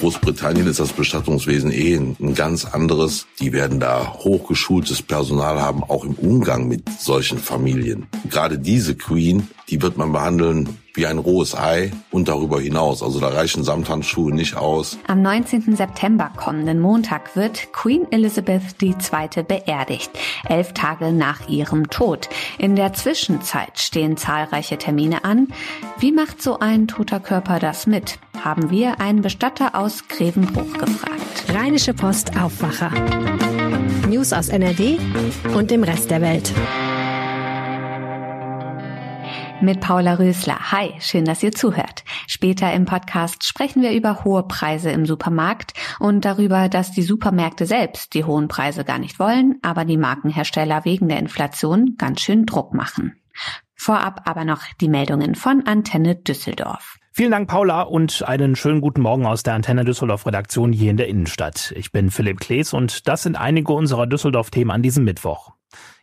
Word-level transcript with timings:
Großbritannien 0.00 0.66
ist 0.66 0.80
das 0.80 0.94
Bestattungswesen 0.94 1.70
eh 1.70 1.94
ein 1.94 2.34
ganz 2.34 2.64
anderes. 2.64 3.26
Die 3.38 3.52
werden 3.52 3.80
da 3.80 4.14
hochgeschultes 4.14 5.02
Personal 5.02 5.60
haben, 5.60 5.84
auch 5.84 6.06
im 6.06 6.14
Umgang 6.14 6.68
mit 6.68 6.88
solchen 6.98 7.38
Familien. 7.38 8.06
Gerade 8.30 8.58
diese 8.58 8.94
Queen, 8.94 9.48
die 9.68 9.82
wird 9.82 9.98
man 9.98 10.10
behandeln 10.12 10.78
wie 10.94 11.06
ein 11.06 11.18
rohes 11.18 11.54
Ei 11.54 11.90
und 12.10 12.28
darüber 12.28 12.60
hinaus. 12.60 13.02
Also 13.02 13.20
da 13.20 13.28
reichen 13.28 13.64
Samthandschuhe 13.64 14.32
nicht 14.32 14.56
aus. 14.56 14.98
Am 15.06 15.22
19. 15.22 15.76
September 15.76 16.30
kommenden 16.36 16.80
Montag 16.80 17.36
wird 17.36 17.72
Queen 17.72 18.06
Elizabeth 18.10 18.62
II. 18.82 18.94
beerdigt, 19.46 20.10
elf 20.48 20.72
Tage 20.72 21.12
nach 21.12 21.48
ihrem 21.48 21.90
Tod. 21.90 22.28
In 22.58 22.76
der 22.76 22.92
Zwischenzeit 22.92 23.78
stehen 23.78 24.16
zahlreiche 24.16 24.78
Termine 24.78 25.24
an. 25.24 25.48
Wie 25.98 26.12
macht 26.12 26.42
so 26.42 26.58
ein 26.58 26.88
toter 26.88 27.20
Körper 27.20 27.58
das 27.58 27.86
mit? 27.86 28.18
Haben 28.42 28.70
wir 28.70 29.00
einen 29.00 29.22
Bestatter 29.22 29.74
aus 29.74 30.08
Grevenbruch 30.08 30.72
gefragt. 30.72 31.44
Rheinische 31.54 31.94
Post 31.94 32.36
Aufwacher. 32.40 32.90
News 34.08 34.32
aus 34.32 34.48
NRW 34.48 34.98
und 35.54 35.70
dem 35.70 35.84
Rest 35.84 36.10
der 36.10 36.20
Welt 36.20 36.52
mit 39.62 39.80
Paula 39.80 40.14
Rösler. 40.14 40.72
Hi, 40.72 40.92
schön, 41.00 41.24
dass 41.24 41.42
ihr 41.42 41.52
zuhört. 41.52 42.04
Später 42.26 42.72
im 42.72 42.84
Podcast 42.84 43.44
sprechen 43.44 43.82
wir 43.82 43.92
über 43.92 44.24
hohe 44.24 44.42
Preise 44.42 44.90
im 44.90 45.06
Supermarkt 45.06 45.74
und 45.98 46.24
darüber, 46.24 46.68
dass 46.68 46.92
die 46.92 47.02
Supermärkte 47.02 47.66
selbst 47.66 48.14
die 48.14 48.24
hohen 48.24 48.48
Preise 48.48 48.84
gar 48.84 48.98
nicht 48.98 49.18
wollen, 49.18 49.58
aber 49.62 49.84
die 49.84 49.96
Markenhersteller 49.96 50.84
wegen 50.84 51.08
der 51.08 51.18
Inflation 51.18 51.96
ganz 51.98 52.20
schön 52.20 52.46
Druck 52.46 52.74
machen. 52.74 53.16
Vorab 53.74 54.22
aber 54.24 54.44
noch 54.44 54.62
die 54.80 54.88
Meldungen 54.88 55.34
von 55.34 55.66
Antenne 55.66 56.16
Düsseldorf. 56.16 56.98
Vielen 57.12 57.32
Dank, 57.32 57.48
Paula, 57.48 57.82
und 57.82 58.22
einen 58.26 58.54
schönen 58.54 58.80
guten 58.80 59.00
Morgen 59.00 59.26
aus 59.26 59.42
der 59.42 59.54
Antenne 59.54 59.84
Düsseldorf 59.84 60.26
Redaktion 60.26 60.72
hier 60.72 60.90
in 60.90 60.96
der 60.96 61.08
Innenstadt. 61.08 61.72
Ich 61.76 61.90
bin 61.90 62.10
Philipp 62.10 62.40
Klees 62.40 62.72
und 62.72 63.08
das 63.08 63.24
sind 63.24 63.36
einige 63.36 63.72
unserer 63.72 64.06
Düsseldorf-Themen 64.06 64.70
an 64.70 64.82
diesem 64.82 65.04
Mittwoch. 65.04 65.52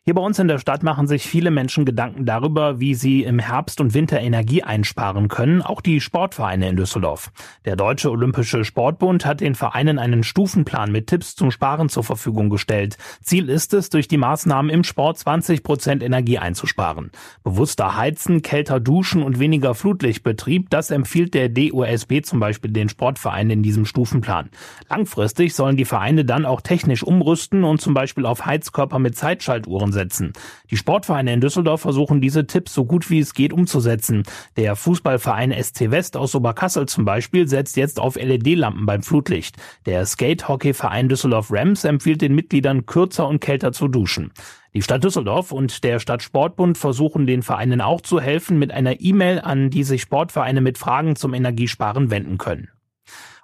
Hier 0.08 0.14
bei 0.14 0.22
uns 0.22 0.40
in 0.40 0.48
der 0.48 0.58
Stadt 0.58 0.84
machen 0.84 1.06
sich 1.06 1.24
viele 1.24 1.52
Menschen 1.52 1.84
Gedanken 1.84 2.26
darüber, 2.26 2.80
wie 2.80 2.96
sie 2.96 3.24
im 3.24 3.40
Herbst 3.40 3.82
und 3.82 3.94
Winter 3.94 4.22
Energie 4.22 4.64
einsparen 4.64 5.28
können, 5.28 5.62
auch 5.62 5.82
die 5.82 6.00
Sportvereine 6.00 6.70
in 6.70 6.78
Düsseldorf. 6.78 7.30
Der 7.66 7.76
Deutsche 7.76 8.10
Olympische 8.10 8.64
Sportbund 8.64 9.26
hat 9.26 9.42
den 9.42 9.54
Vereinen 9.54 10.00
einen 10.00 10.24
Stufenplan 10.24 10.94
mit 10.94 11.08
Tipps 11.08 11.36
zum 11.36 11.52
Sparen 11.52 11.90
zur 11.90 12.06
Verfügung 12.06 12.50
gestellt. 12.50 12.96
Ziel 13.22 13.50
ist 13.50 13.74
es, 13.74 13.90
durch 13.90 14.08
die 14.08 14.16
Maßnahmen 14.16 14.72
im 14.72 14.86
Sport 14.86 15.18
20 15.18 15.62
Prozent 15.62 16.02
Energie 16.02 16.38
einzusparen. 16.38 17.12
Bewusster 17.44 17.98
Heizen, 17.98 18.42
kälter 18.42 18.80
Duschen 18.80 19.22
und 19.22 19.40
weniger 19.40 19.76
Flutlichtbetrieb, 19.76 20.70
das 20.70 20.90
empfiehlt 20.90 21.34
der 21.34 21.50
DOSB 21.50 22.22
zum 22.24 22.40
Beispiel 22.40 22.72
den 22.72 22.88
Sportvereinen 22.88 23.52
in 23.52 23.62
diesem 23.62 23.86
Stufenplan. 23.86 24.52
Langfristig 24.90 25.54
sollen 25.54 25.76
die 25.76 25.84
Vereine 25.84 26.24
dann 26.24 26.46
auch 26.46 26.62
technisch 26.62 27.04
umrüsten 27.04 27.66
und 27.66 27.82
zum 27.82 27.94
Beispiel 27.94 28.26
auf 28.26 28.46
Heizkörper 28.46 29.00
mit 29.00 29.18
Zeitschaltuhren 29.18 29.97
umsetzen. 29.98 30.34
Die 30.70 30.78
Sportvereine 30.78 31.34
in 31.34 31.42
Düsseldorf 31.42 31.82
versuchen 31.82 32.22
diese 32.22 32.46
Tipps 32.46 32.74
so 32.74 32.86
gut 32.86 33.10
wie 33.10 33.20
es 33.20 33.34
geht 33.34 33.54
umzusetzen. 33.54 34.24
Der 34.56 34.76
Fußballverein 34.76 35.52
SC 35.52 35.92
West 35.92 36.16
aus 36.16 36.36
Oberkassel 36.36 36.88
zum 36.88 37.06
Beispiel 37.06 37.48
setzt 37.48 37.78
jetzt 37.78 38.00
auf 38.00 38.16
LED-Lampen 38.16 38.86
beim 38.86 39.02
Flutlicht. 39.02 39.58
Der 39.86 40.06
Skate-Hockey-Verein 40.06 41.10
Düsseldorf 41.10 41.48
Rams 41.52 41.84
empfiehlt 41.84 42.22
den 42.22 42.36
Mitgliedern 42.36 42.86
kürzer 42.86 43.28
und 43.28 43.40
kälter 43.40 43.72
zu 43.72 43.88
duschen. 43.88 44.32
Die 44.74 44.84
Stadt 44.84 45.04
Düsseldorf 45.04 45.52
und 45.52 45.84
der 45.84 46.00
Stadtsportbund 46.00 46.78
versuchen 46.78 47.26
den 47.26 47.42
Vereinen 47.42 47.82
auch 47.82 48.02
zu 48.02 48.22
helfen 48.22 48.60
mit 48.60 48.72
einer 48.72 49.02
E-Mail, 49.02 49.40
an 49.40 49.72
die 49.72 49.84
sich 49.84 50.04
Sportvereine 50.04 50.62
mit 50.62 50.78
Fragen 50.78 51.16
zum 51.16 51.34
Energiesparen 51.34 52.12
wenden 52.12 52.38
können. 52.38 52.70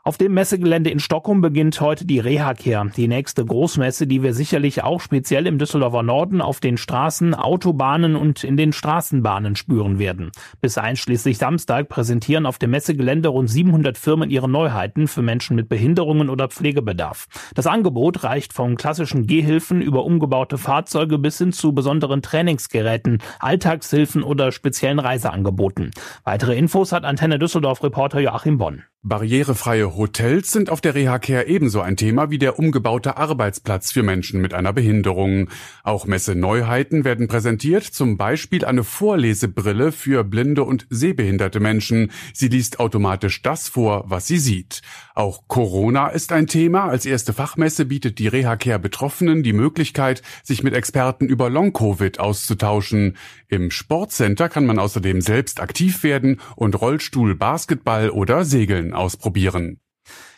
Auf 0.06 0.18
dem 0.18 0.34
Messegelände 0.34 0.90
in 0.90 1.00
Stockholm 1.00 1.40
beginnt 1.40 1.80
heute 1.80 2.06
die 2.06 2.20
Reha-Care, 2.20 2.92
die 2.94 3.08
nächste 3.08 3.46
Großmesse, 3.46 4.06
die 4.06 4.22
wir 4.22 4.34
sicherlich 4.34 4.84
auch 4.84 5.00
speziell 5.00 5.48
im 5.48 5.58
Düsseldorfer 5.58 6.04
Norden 6.04 6.42
auf 6.42 6.60
den 6.60 6.76
Straßen, 6.76 7.34
Autobahnen 7.34 8.18
und 8.18 8.44
in 8.44 8.58
den 8.58 8.74
Straßenbahnen 8.74 9.56
spüren 9.56 10.00
werden. 10.00 10.34
Bis 10.60 10.78
einschließlich 10.78 11.38
Samstag 11.38 11.88
präsentieren 11.88 12.46
auf 12.46 12.58
dem 12.58 12.72
Messegelände 12.72 13.30
rund 13.30 13.50
700 13.50 13.98
Firmen 13.98 14.30
ihre 14.30 14.50
Neuheiten 14.50 15.08
für 15.08 15.22
Menschen 15.22 15.56
mit 15.56 15.70
Behinderungen 15.70 16.30
oder 16.30 16.50
Pflegebedarf. 16.50 17.28
Das 17.56 17.66
Angebot 17.66 18.26
reicht 18.26 18.52
von 18.52 18.76
klassischen 18.76 19.26
Gehhilfen 19.26 19.82
über 19.82 20.04
umgebaute 20.04 20.58
Fahrzeuge 20.58 21.18
bis 21.18 21.38
hin 21.38 21.54
zu 21.54 21.72
besonderen 21.72 22.22
Trainingsgeräten, 22.22 23.20
Alltagshilfen 23.40 24.22
oder 24.22 24.52
speziellen 24.52 25.00
Reiseangeboten. 25.00 25.92
Weitere 26.26 26.58
Infos 26.58 26.92
hat 26.92 27.06
Antenne 27.06 27.40
Düsseldorf 27.40 27.82
Reporter 27.82 28.20
Joachim 28.20 28.58
Bonn. 28.58 28.84
Barrierefreie 29.06 29.98
Hotels 29.98 30.54
sind 30.54 30.70
auf 30.70 30.80
der 30.80 30.96
Reha-Care 30.96 31.48
ebenso 31.48 31.82
ein 31.82 31.98
Thema 31.98 32.30
wie 32.30 32.38
der 32.38 32.58
umgebaute 32.58 33.18
Arbeitsplatz 33.18 33.92
für 33.92 34.02
Menschen 34.02 34.40
mit 34.40 34.54
einer 34.54 34.72
Behinderung. 34.72 35.50
Auch 35.84 36.06
Messe-Neuheiten 36.06 37.04
werden 37.04 37.28
präsentiert, 37.28 37.84
zum 37.84 38.16
Beispiel 38.16 38.64
eine 38.64 38.86
Vorlesebrille 38.86 39.92
für 39.92 40.24
blinde 40.24 40.64
und 40.64 40.88
sehbehinderte 40.90 41.60
Menschen. 41.60 42.12
Sie 42.34 42.48
liest 42.48 42.80
automatisch 42.80 43.42
das 43.42 43.68
vor, 43.68 44.06
was 44.08 44.28
sie 44.28 44.38
sieht. 44.38 44.82
Auch 45.16 45.50
Corona 45.50 46.08
ist 46.08 46.32
ein 46.32 46.48
Thema. 46.48 46.86
Als 46.86 47.06
erste 47.06 47.34
Fachmesse 47.34 47.84
bietet 47.84 48.20
die 48.20 48.30
Reha-Care 48.30 48.80
Betroffenen 48.80 49.44
die 49.44 49.52
Möglichkeit, 49.52 50.22
sich 50.44 50.64
mit 50.64 50.74
Experten 50.74 51.26
über 51.26 51.50
Long-Covid 51.50 52.22
auszutauschen. 52.22 53.18
Im 53.50 53.70
Sportcenter 53.70 54.48
kann 54.48 54.66
man 54.66 54.80
außerdem 54.80 55.20
selbst 55.20 55.60
aktiv 55.60 56.04
werden 56.04 56.40
und 56.56 56.80
Rollstuhl, 56.80 57.36
Basketball 57.36 58.10
oder 58.10 58.46
Segeln 58.46 58.93
ausprobieren. 58.96 59.80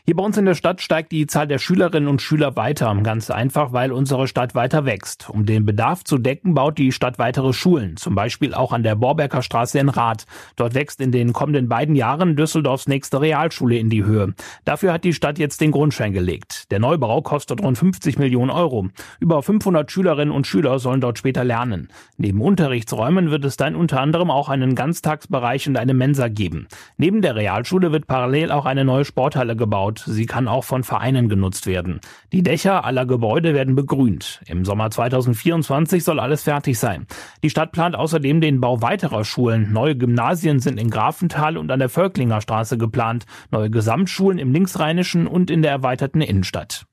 Hier 0.08 0.16
bei 0.16 0.24
uns 0.24 0.38
in 0.38 0.46
der 0.46 0.54
Stadt 0.54 0.82
steigt 0.82 1.12
die 1.12 1.26
Zahl 1.26 1.48
der 1.48 1.58
Schülerinnen 1.58 2.08
und 2.08 2.22
Schüler 2.22 2.56
weiter. 2.56 2.96
Ganz 3.02 3.32
einfach, 3.32 3.74
weil 3.74 3.92
unsere 3.92 4.28
Stadt 4.28 4.54
weiter 4.54 4.86
wächst. 4.86 5.32
Um 5.32 5.48
den 5.48 5.66
Bedarf 5.66 6.04
zu 6.04 6.20
decken, 6.20 6.54
baut 6.54 6.78
die 6.78 6.92
Stadt 6.92 7.18
weitere 7.18 7.54
Schulen. 7.54 7.98
Zum 7.98 8.14
Beispiel 8.14 8.54
auch 8.54 8.72
an 8.72 8.84
der 8.84 8.94
Borbecker 8.94 9.42
Straße 9.42 9.80
in 9.80 9.90
Rath. 9.90 10.28
Dort 10.58 10.76
wächst 10.76 11.02
in 11.02 11.12
den 11.12 11.34
kommenden 11.34 11.70
beiden 11.70 11.96
Jahren 11.96 12.36
Düsseldorfs 12.36 12.88
nächste 12.88 13.20
Realschule 13.20 13.80
in 13.80 13.90
die 13.90 14.04
Höhe. 14.04 14.36
Dafür 14.64 14.94
hat 14.94 15.06
die 15.06 15.14
Stadt 15.14 15.40
jetzt 15.40 15.60
den 15.60 15.72
Grundschein 15.72 16.14
gelegt. 16.14 16.70
Der 16.70 16.78
Neubau 16.78 17.24
kostet 17.24 17.64
rund 17.64 17.76
50 17.76 18.20
Millionen 18.20 18.52
Euro. 18.52 18.90
Über 19.20 19.42
500 19.42 19.92
Schülerinnen 19.92 20.36
und 20.36 20.46
Schüler 20.46 20.78
sollen 20.78 21.02
dort 21.02 21.18
später 21.18 21.44
lernen. 21.44 21.88
Neben 22.18 22.42
Unterrichtsräumen 22.42 23.32
wird 23.32 23.44
es 23.44 23.58
dann 23.58 23.76
unter 23.76 24.02
anderem 24.02 24.30
auch 24.30 24.50
einen 24.50 24.76
Ganztagsbereich 24.76 25.68
und 25.68 25.78
eine 25.78 25.96
Mensa 25.96 26.28
geben. 26.28 26.68
Neben 26.98 27.24
der 27.24 27.36
Realschule 27.36 27.92
wird 27.92 28.06
parallel 28.06 28.52
auch 28.52 28.68
eine 28.68 28.86
neue 28.86 29.04
Sporthalle 29.04 29.56
gebaut 29.56 29.95
gebaut. 29.96 30.16
Sie 30.16 30.26
kann 30.26 30.48
auch 30.48 30.64
von 30.64 30.84
Vereinen 30.84 31.30
genutzt 31.30 31.68
werden. 31.68 32.00
Die 32.32 32.44
Dächer 32.44 32.86
aller 32.86 33.06
Gebäude 33.06 33.54
werden 33.54 33.76
begrünt. 33.76 34.42
Im 34.48 34.66
Sommer 34.66 34.90
2024 34.90 36.04
soll 36.04 36.20
alles 36.20 36.44
fertig 36.44 36.78
sein. 36.78 37.08
Die 37.44 37.50
Stadt 37.50 37.72
plant 37.72 37.96
außerdem 37.96 38.42
den 38.42 38.62
Bau 38.62 38.82
weiterer 38.82 39.24
Schulen. 39.24 39.72
Neue 39.72 39.96
Gymnasien 39.96 40.60
sind 40.60 40.80
in 40.80 40.90
Grafenthal 40.90 41.58
und 41.58 41.72
an 41.72 41.80
der 41.80 41.90
Völklinger 41.90 42.42
Straße 42.42 42.78
geplant. 42.78 43.26
Neue 43.52 43.70
Gesamtschulen 43.70 44.40
im 44.40 44.52
Linksrheinischen 44.52 45.28
und 45.28 45.50
in 45.50 45.62
der 45.62 45.72
erweiterten 45.72 46.22
Innenstadt. 46.22 46.86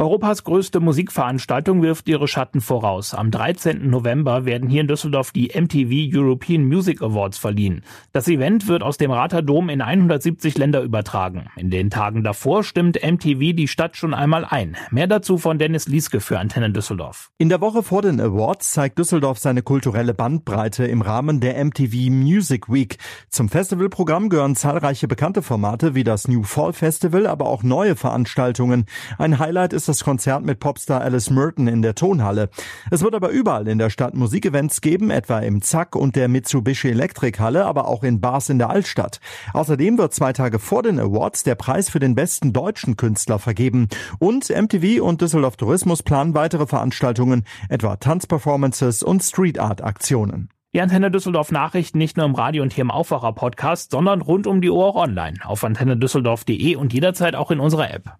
Europas 0.00 0.44
größte 0.44 0.80
Musikveranstaltung 0.80 1.82
wirft 1.82 2.08
ihre 2.08 2.26
Schatten 2.26 2.62
voraus. 2.62 3.12
Am 3.12 3.30
13. 3.30 3.90
November 3.90 4.46
werden 4.46 4.70
hier 4.70 4.80
in 4.80 4.88
Düsseldorf 4.88 5.30
die 5.30 5.48
MTV 5.54 6.16
European 6.18 6.64
Music 6.64 7.02
Awards 7.02 7.36
verliehen. 7.36 7.82
Das 8.14 8.26
Event 8.26 8.66
wird 8.66 8.82
aus 8.82 8.96
dem 8.96 9.10
Raterdom 9.10 9.68
in 9.68 9.82
170 9.82 10.56
Länder 10.56 10.80
übertragen. 10.80 11.48
In 11.54 11.68
den 11.68 11.90
Tagen 11.90 12.24
davor 12.24 12.64
stimmt 12.64 12.98
MTV 13.04 13.54
die 13.54 13.68
Stadt 13.68 13.94
schon 13.94 14.14
einmal 14.14 14.46
ein. 14.46 14.74
Mehr 14.90 15.06
dazu 15.06 15.36
von 15.36 15.58
Dennis 15.58 15.86
Lieske 15.86 16.20
für 16.20 16.38
Antenne 16.38 16.70
Düsseldorf. 16.70 17.30
In 17.36 17.50
der 17.50 17.60
Woche 17.60 17.82
vor 17.82 18.00
den 18.00 18.22
Awards 18.22 18.70
zeigt 18.70 18.98
Düsseldorf 18.98 19.38
seine 19.38 19.60
kulturelle 19.60 20.14
Bandbreite 20.14 20.86
im 20.86 21.02
Rahmen 21.02 21.40
der 21.40 21.62
MTV 21.62 22.08
Music 22.08 22.72
Week. 22.72 22.96
Zum 23.28 23.50
Festivalprogramm 23.50 24.30
gehören 24.30 24.56
zahlreiche 24.56 25.08
bekannte 25.08 25.42
Formate 25.42 25.94
wie 25.94 26.04
das 26.04 26.26
New 26.26 26.42
Fall 26.42 26.72
Festival, 26.72 27.26
aber 27.26 27.44
auch 27.48 27.62
neue 27.62 27.96
Veranstaltungen. 27.96 28.86
Ein 29.18 29.38
Highlight 29.38 29.74
ist 29.74 29.89
das 29.90 30.04
Konzert 30.04 30.44
mit 30.44 30.60
Popstar 30.60 31.00
Alice 31.00 31.30
Merton 31.30 31.66
in 31.66 31.82
der 31.82 31.94
Tonhalle. 31.94 32.48
Es 32.90 33.02
wird 33.02 33.14
aber 33.14 33.30
überall 33.30 33.66
in 33.66 33.78
der 33.78 33.90
Stadt 33.90 34.14
Musikevents 34.14 34.80
geben, 34.80 35.10
etwa 35.10 35.40
im 35.40 35.62
Zack 35.62 35.96
und 35.96 36.14
der 36.14 36.28
Mitsubishi 36.28 36.88
Electric 36.88 37.38
Halle, 37.40 37.66
aber 37.66 37.88
auch 37.88 38.04
in 38.04 38.20
Bars 38.20 38.48
in 38.48 38.58
der 38.58 38.70
Altstadt. 38.70 39.20
Außerdem 39.52 39.98
wird 39.98 40.14
zwei 40.14 40.32
Tage 40.32 40.60
vor 40.60 40.84
den 40.84 41.00
Awards 41.00 41.42
der 41.42 41.56
Preis 41.56 41.90
für 41.90 41.98
den 41.98 42.14
besten 42.14 42.52
deutschen 42.52 42.96
Künstler 42.96 43.40
vergeben. 43.40 43.88
Und 44.20 44.48
MTV 44.48 45.02
und 45.02 45.20
Düsseldorf 45.20 45.56
Tourismus 45.56 46.04
planen 46.04 46.34
weitere 46.34 46.66
Veranstaltungen, 46.66 47.44
etwa 47.68 47.96
Tanzperformances 47.96 49.02
und 49.02 49.22
Street 49.24 49.58
Art 49.58 49.82
Aktionen. 49.82 50.50
Die 50.72 50.80
Antenne 50.80 51.10
Düsseldorf 51.10 51.50
Nachrichten 51.50 51.98
nicht 51.98 52.16
nur 52.16 52.26
im 52.26 52.36
Radio 52.36 52.62
und 52.62 52.72
hier 52.72 52.82
im 52.82 52.92
Aufwacher 52.92 53.32
Podcast, 53.32 53.90
sondern 53.90 54.22
rund 54.22 54.46
um 54.46 54.60
die 54.60 54.70
Uhr 54.70 54.86
auch 54.86 54.94
online 54.94 55.36
auf 55.42 55.64
antennedüsseldorf.de 55.64 56.76
und 56.76 56.92
jederzeit 56.92 57.34
auch 57.34 57.50
in 57.50 57.58
unserer 57.58 57.92
App. 57.92 58.19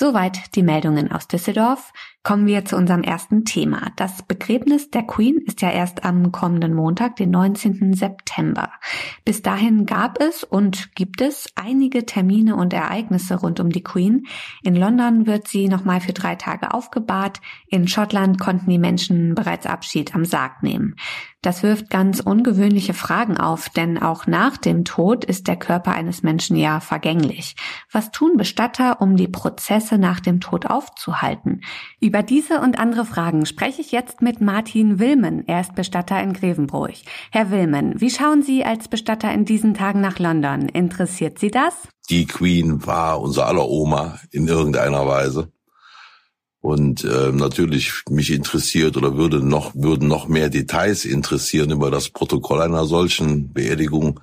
Soweit 0.00 0.54
die 0.54 0.62
Meldungen 0.62 1.10
aus 1.10 1.26
Düsseldorf. 1.26 1.92
Kommen 2.22 2.46
wir 2.46 2.64
zu 2.64 2.76
unserem 2.76 3.02
ersten 3.02 3.44
Thema. 3.44 3.90
Das 3.96 4.22
Begräbnis 4.22 4.90
der 4.90 5.02
Queen 5.02 5.38
ist 5.44 5.60
ja 5.60 5.72
erst 5.72 6.04
am 6.04 6.30
kommenden 6.30 6.72
Montag, 6.72 7.16
den 7.16 7.32
19. 7.32 7.94
September. 7.94 8.70
Bis 9.24 9.42
dahin 9.42 9.86
gab 9.86 10.20
es 10.22 10.44
und 10.44 10.94
gibt 10.94 11.20
es 11.20 11.48
einige 11.56 12.06
Termine 12.06 12.54
und 12.54 12.72
Ereignisse 12.74 13.40
rund 13.40 13.58
um 13.58 13.70
die 13.70 13.82
Queen. 13.82 14.28
In 14.62 14.76
London 14.76 15.26
wird 15.26 15.48
sie 15.48 15.68
nochmal 15.68 16.00
für 16.00 16.12
drei 16.12 16.36
Tage 16.36 16.72
aufgebahrt. 16.72 17.40
In 17.66 17.88
Schottland 17.88 18.38
konnten 18.38 18.70
die 18.70 18.78
Menschen 18.78 19.34
bereits 19.34 19.66
Abschied 19.66 20.14
am 20.14 20.24
Sarg 20.24 20.62
nehmen. 20.62 20.94
Das 21.40 21.62
wirft 21.62 21.88
ganz 21.88 22.18
ungewöhnliche 22.18 22.94
Fragen 22.94 23.36
auf, 23.36 23.68
denn 23.68 23.96
auch 23.96 24.26
nach 24.26 24.56
dem 24.56 24.84
Tod 24.84 25.24
ist 25.24 25.46
der 25.46 25.54
Körper 25.54 25.92
eines 25.92 26.24
Menschen 26.24 26.56
ja 26.56 26.80
vergänglich. 26.80 27.54
Was 27.92 28.10
tun 28.10 28.36
Bestatter, 28.36 29.00
um 29.00 29.16
die 29.16 29.28
Prozesse 29.28 29.98
nach 29.98 30.18
dem 30.18 30.40
Tod 30.40 30.66
aufzuhalten? 30.66 31.60
Über 32.00 32.24
diese 32.24 32.60
und 32.60 32.80
andere 32.80 33.04
Fragen 33.04 33.46
spreche 33.46 33.80
ich 33.80 33.92
jetzt 33.92 34.20
mit 34.20 34.40
Martin 34.40 34.98
Wilmen. 34.98 35.46
Er 35.46 35.60
ist 35.60 35.76
Bestatter 35.76 36.20
in 36.20 36.32
Grevenbroich. 36.32 37.04
Herr 37.30 37.52
Wilmen, 37.52 38.00
wie 38.00 38.10
schauen 38.10 38.42
Sie 38.42 38.64
als 38.64 38.88
Bestatter 38.88 39.32
in 39.32 39.44
diesen 39.44 39.74
Tagen 39.74 40.00
nach 40.00 40.18
London? 40.18 40.68
Interessiert 40.68 41.38
Sie 41.38 41.52
das? 41.52 41.74
Die 42.10 42.26
Queen 42.26 42.84
war 42.84 43.20
unser 43.20 43.46
aller 43.46 43.68
Oma 43.68 44.18
in 44.32 44.48
irgendeiner 44.48 45.06
Weise. 45.06 45.52
Und 46.60 47.04
äh, 47.04 47.30
natürlich 47.32 47.92
mich 48.10 48.32
interessiert 48.32 48.96
oder 48.96 49.16
würde 49.16 49.40
noch 49.40 49.74
würden 49.74 50.08
noch 50.08 50.26
mehr 50.26 50.48
Details 50.48 51.04
interessieren 51.04 51.70
über 51.70 51.90
das 51.90 52.08
Protokoll 52.08 52.60
einer 52.62 52.84
solchen 52.84 53.52
Beerdigung. 53.52 54.20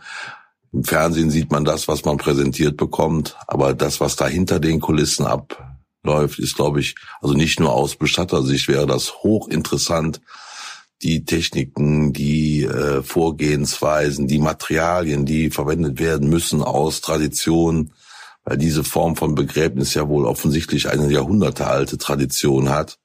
Im 0.74 0.84
Fernsehen 0.84 1.32
sieht 1.32 1.52
man 1.52 1.64
das, 1.64 1.88
was 1.88 2.04
man 2.04 2.18
präsentiert 2.18 2.76
bekommt, 2.76 3.38
aber 3.48 3.74
das, 3.74 4.02
was 4.02 4.18
da 4.18 4.28
hinter 4.28 4.60
den 4.60 4.82
Kulissen 4.82 5.26
abläuft, 5.26 6.40
ist, 6.40 6.58
glaube 6.58 6.82
ich, 6.82 6.96
also 7.22 7.34
nicht 7.34 7.62
nur 7.62 7.74
aus 7.74 7.96
Bestattersicht 7.96 8.68
wäre 8.68 8.86
das 8.86 9.24
hochinteressant. 9.24 10.20
Die 11.02 11.24
Techniken, 11.24 12.12
die 12.12 12.64
äh, 12.64 13.02
Vorgehensweisen, 13.02 14.28
die 14.28 14.40
Materialien, 14.40 15.26
die 15.26 15.50
verwendet 15.50 16.00
werden 16.00 16.30
müssen 16.30 16.62
aus 16.62 17.00
Tradition, 17.00 17.92
weil 18.46 18.58
diese 18.58 18.84
Form 18.84 19.16
von 19.16 19.36
Begräbnis 19.36 19.94
ja 19.96 20.08
wohl 20.08 20.26
offensichtlich 20.26 20.90
eine 20.90 21.12
jahrhundertealte 21.12 21.98
Tradition 21.98 22.70
hat. 22.70 23.00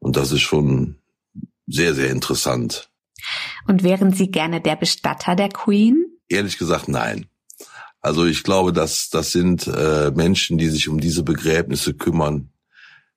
Und 0.00 0.16
das 0.16 0.32
ist 0.32 0.42
schon 0.42 0.96
sehr, 1.66 1.94
sehr 1.94 2.10
interessant. 2.10 2.90
Und 3.66 3.84
wären 3.84 4.12
Sie 4.12 4.30
gerne 4.30 4.60
der 4.60 4.76
Bestatter 4.76 5.36
der 5.36 5.48
Queen? 5.48 6.04
Ehrlich 6.28 6.58
gesagt, 6.58 6.88
nein. 6.88 7.26
Also 8.00 8.24
ich 8.24 8.42
glaube, 8.42 8.72
dass 8.72 9.10
das 9.10 9.30
sind 9.30 9.66
äh, 9.66 10.10
Menschen, 10.10 10.58
die 10.58 10.68
sich 10.68 10.88
um 10.88 11.00
diese 11.00 11.22
Begräbnisse 11.22 11.94
kümmern. 11.94 12.50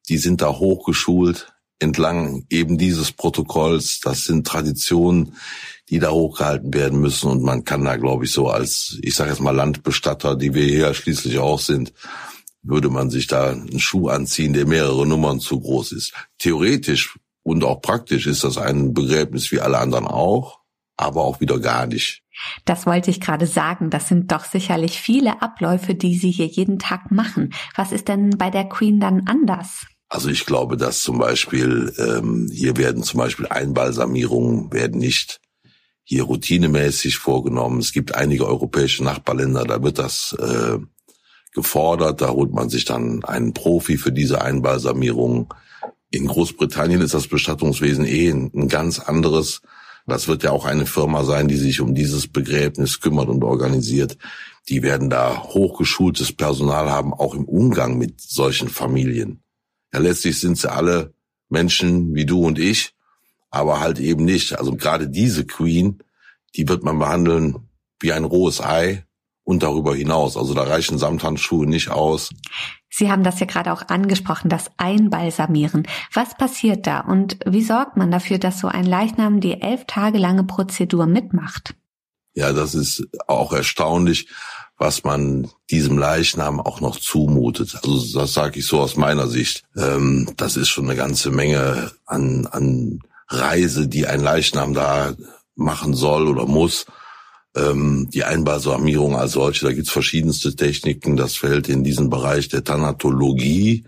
Die 0.10 0.18
sind 0.18 0.42
da 0.42 0.50
hochgeschult 0.50 1.54
entlang 1.80 2.46
eben 2.50 2.78
dieses 2.78 3.12
Protokolls. 3.12 4.00
Das 4.00 4.25
sind 4.25 4.48
Traditionen, 4.48 5.36
die 5.89 6.00
da 6.00 6.12
hochgehalten 6.12 6.74
werden 6.74 7.00
müssen. 7.00 7.30
Und 7.30 7.44
man 7.44 7.63
kann 7.63 7.83
da, 7.83 7.97
glaube 7.97 8.25
ich, 8.25 8.31
so 8.31 8.50
als, 8.50 8.97
ich 9.01 9.15
sage 9.15 9.31
jetzt 9.31 9.41
mal 9.41 9.56
Landbestatter, 9.56 10.35
die 10.35 10.53
wir 10.53 10.65
hier 10.65 10.94
schließlich 10.94 11.39
auch 11.39 11.59
sind, 11.59 11.94
würde 12.62 12.89
man 12.89 13.09
sich 13.09 13.27
da 13.27 13.51
einen 13.51 13.80
Schuh 13.80 14.07
anziehen, 14.07 14.53
der 14.53 14.65
mehrere 14.65 15.06
Nummern 15.06 15.39
zu 15.39 15.59
groß 15.59 15.91
ist. 15.91 16.13
Theoretisch 16.38 17.18
und 17.44 17.63
auch 17.63 17.81
praktisch 17.81 18.25
ist 18.25 18.44
das 18.44 18.57
ein 18.57 18.94
Begräbnis 18.94 19.51
wie 19.51 19.59
alle 19.59 19.80
anderen 19.80 20.07
auch, 20.07 20.62
aber 20.95 21.24
auch 21.24 21.41
wieder 21.41 21.59
gar 21.59 21.88
nicht. 21.88 22.24
Das 22.65 22.86
wollte 22.86 23.12
ich 23.12 23.21
gerade 23.21 23.47
sagen. 23.47 23.89
Das 23.89 24.07
sind 24.07 24.31
doch 24.31 24.45
sicherlich 24.45 25.00
viele 25.00 25.41
Abläufe, 25.41 25.94
die 25.94 26.18
Sie 26.18 26.31
hier 26.31 26.47
jeden 26.47 26.79
Tag 26.79 27.12
machen. 27.12 27.53
Was 27.75 27.91
ist 27.91 28.07
denn 28.07 28.31
bei 28.31 28.50
der 28.50 28.63
Queen 28.65 29.00
dann 29.00 29.27
anders? 29.27 29.86
Also 30.09 30.29
ich 30.29 30.45
glaube, 30.45 30.77
dass 30.77 31.00
zum 31.00 31.18
Beispiel 31.18 31.94
ähm, 31.97 32.50
hier 32.51 32.77
werden 32.77 33.03
zum 33.03 33.19
Beispiel 33.19 33.47
Einbalsamierungen 33.47 34.71
werden 34.71 35.00
nicht 35.00 35.41
hier 36.03 36.23
routinemäßig 36.23 37.17
vorgenommen. 37.17 37.79
Es 37.79 37.94
gibt 37.94 38.15
einige 38.15 38.45
europäische 38.45 39.03
Nachbarländer, 39.03 39.63
da 39.63 39.81
wird 39.81 40.00
das 40.00 40.35
äh, 40.39 40.77
gefordert. 41.53 42.21
Da 42.21 42.31
holt 42.31 42.51
man 42.51 42.69
sich 42.69 42.85
dann 42.85 43.23
einen 43.23 43.53
Profi 43.53 43.97
für 43.97 44.11
diese 44.11 44.41
Einbalsamierung. 44.41 45.53
In 46.09 46.27
Großbritannien 46.27 47.01
ist 47.01 47.13
das 47.13 47.27
Bestattungswesen 47.27 48.05
eh 48.05 48.29
ein, 48.29 48.67
ganz 48.67 49.00
anderes. 49.00 49.61
Das 50.05 50.27
wird 50.27 50.44
ja 50.44 50.51
auch 50.51 50.65
eine 50.65 50.85
Firma 50.85 51.23
sein, 51.23 51.47
die 51.47 51.55
sich 51.55 51.79
um 51.79 51.95
dieses 51.95 52.27
Begräbnis 52.27 53.00
kümmert 53.00 53.29
und 53.29 53.44
organisiert. 53.44 54.17
Die 54.69 54.83
werden 54.83 55.09
da 55.09 55.44
hochgeschultes 55.44 56.33
Personal 56.33 56.89
haben, 56.89 57.13
auch 57.13 57.33
im 57.33 57.45
Umgang 57.45 57.97
mit 57.97 58.19
solchen 58.19 58.69
Familien. 58.69 59.44
Ja, 59.94 60.00
letztlich 60.00 60.39
sind 60.39 60.57
sie 60.57 60.71
alle 60.71 61.13
Menschen 61.50 62.13
wie 62.15 62.25
du 62.25 62.45
und 62.45 62.59
ich 62.59 62.94
aber 63.53 63.79
halt 63.79 64.00
eben 64.00 64.25
nicht. 64.25 64.57
Also 64.57 64.75
gerade 64.75 65.07
diese 65.07 65.45
Queen, 65.45 66.00
die 66.55 66.67
wird 66.67 66.83
man 66.83 66.97
behandeln 66.97 67.69
wie 68.00 68.11
ein 68.11 68.23
rohes 68.23 68.59
Ei 68.59 69.05
und 69.44 69.61
darüber 69.61 69.95
hinaus. 69.95 70.35
Also 70.35 70.55
da 70.55 70.63
reichen 70.63 70.97
Samthandschuhe 70.97 71.67
nicht 71.67 71.89
aus. 71.89 72.31
Sie 72.89 73.11
haben 73.11 73.23
das 73.23 73.39
ja 73.39 73.45
gerade 73.45 73.71
auch 73.71 73.88
angesprochen, 73.89 74.50
das 74.50 74.71
Einbalsamieren. 74.77 75.88
Was 76.13 76.35
passiert 76.35 76.88
da 76.88 77.01
und 77.01 77.38
wie 77.45 77.63
sorgt 77.63 77.95
man 77.95 78.09
dafür, 78.09 78.39
dass 78.39 78.59
so 78.59 78.67
ein 78.67 78.85
Leichnam 78.85 79.39
die 79.39 79.61
elf 79.61 79.85
Tage 79.85 80.17
lange 80.17 80.44
Prozedur 80.45 81.05
mitmacht? 81.05 81.75
Ja, 82.33 82.53
das 82.53 82.73
ist 82.73 83.07
auch 83.27 83.53
erstaunlich, 83.53 84.29
was 84.77 85.03
man 85.03 85.47
diesem 85.69 86.00
Leichnam 86.00 86.59
auch 86.59 86.81
noch 86.81 86.97
zumutet. 86.97 87.77
Also 87.83 88.19
das 88.19 88.33
sage 88.33 88.59
ich 88.59 88.65
so 88.65 88.79
aus 88.79 88.97
meiner 88.97 89.27
Sicht. 89.27 89.63
Ähm, 89.77 90.31
das 90.38 90.57
ist 90.57 90.69
schon 90.69 90.85
eine 90.85 90.95
ganze 90.95 91.29
Menge 91.29 91.91
an, 92.07 92.47
an 92.47 93.00
Reise, 93.28 93.88
die 93.88 94.08
ein 94.08 94.22
Leichnam 94.22 94.74
da 94.74 95.14
machen 95.56 95.94
soll 95.94 96.28
oder 96.28 96.46
muss. 96.46 96.86
Ähm, 97.56 98.10
die 98.12 98.24
Einbalsamierung 98.24 99.16
als 99.16 99.34
solche, 99.34 99.66
da 99.66 99.74
gibt's 99.74 99.92
verschiedenste 99.92 100.56
Techniken. 100.56 101.16
Das 101.16 101.36
fällt 101.36 101.70
in 101.70 101.84
diesen 101.84 102.10
Bereich 102.10 102.48
der 102.50 102.64
Thanatologie. 102.64 103.86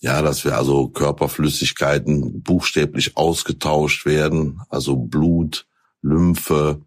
Ja, 0.00 0.20
dass 0.20 0.44
wir 0.44 0.58
also 0.58 0.88
Körperflüssigkeiten 0.88 2.42
buchstäblich 2.42 3.16
ausgetauscht 3.16 4.04
werden, 4.04 4.60
also 4.68 4.96
Blut, 4.96 5.66
Lymphe, 6.02 6.82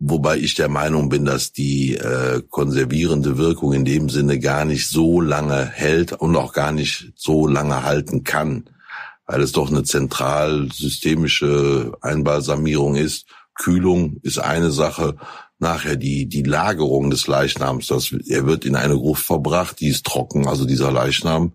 wobei 0.00 0.38
ich 0.38 0.54
der 0.54 0.68
Meinung 0.68 1.08
bin, 1.08 1.24
dass 1.24 1.52
die 1.52 1.94
äh, 1.94 2.42
konservierende 2.48 3.38
Wirkung 3.38 3.74
in 3.74 3.84
dem 3.84 4.08
Sinne 4.08 4.40
gar 4.40 4.64
nicht 4.64 4.88
so 4.88 5.20
lange 5.20 5.66
hält 5.66 6.12
und 6.12 6.34
auch 6.34 6.52
gar 6.52 6.72
nicht 6.72 7.12
so 7.14 7.46
lange 7.46 7.84
halten 7.84 8.24
kann 8.24 8.64
weil 9.26 9.40
es 9.40 9.52
doch 9.52 9.70
eine 9.70 9.84
zentral 9.84 10.68
systemische 10.72 11.92
Einbalsamierung 12.00 12.96
ist. 12.96 13.26
Kühlung 13.54 14.18
ist 14.22 14.38
eine 14.38 14.70
Sache. 14.70 15.16
Nachher 15.58 15.96
die, 15.96 16.26
die 16.26 16.42
Lagerung 16.42 17.10
des 17.10 17.26
Leichnams, 17.26 17.86
das, 17.86 18.12
er 18.28 18.46
wird 18.46 18.64
in 18.64 18.76
eine 18.76 18.96
Gruft 18.96 19.24
verbracht, 19.24 19.80
die 19.80 19.88
ist 19.88 20.04
trocken, 20.04 20.48
also 20.48 20.66
dieser 20.66 20.90
Leichnam, 20.90 21.52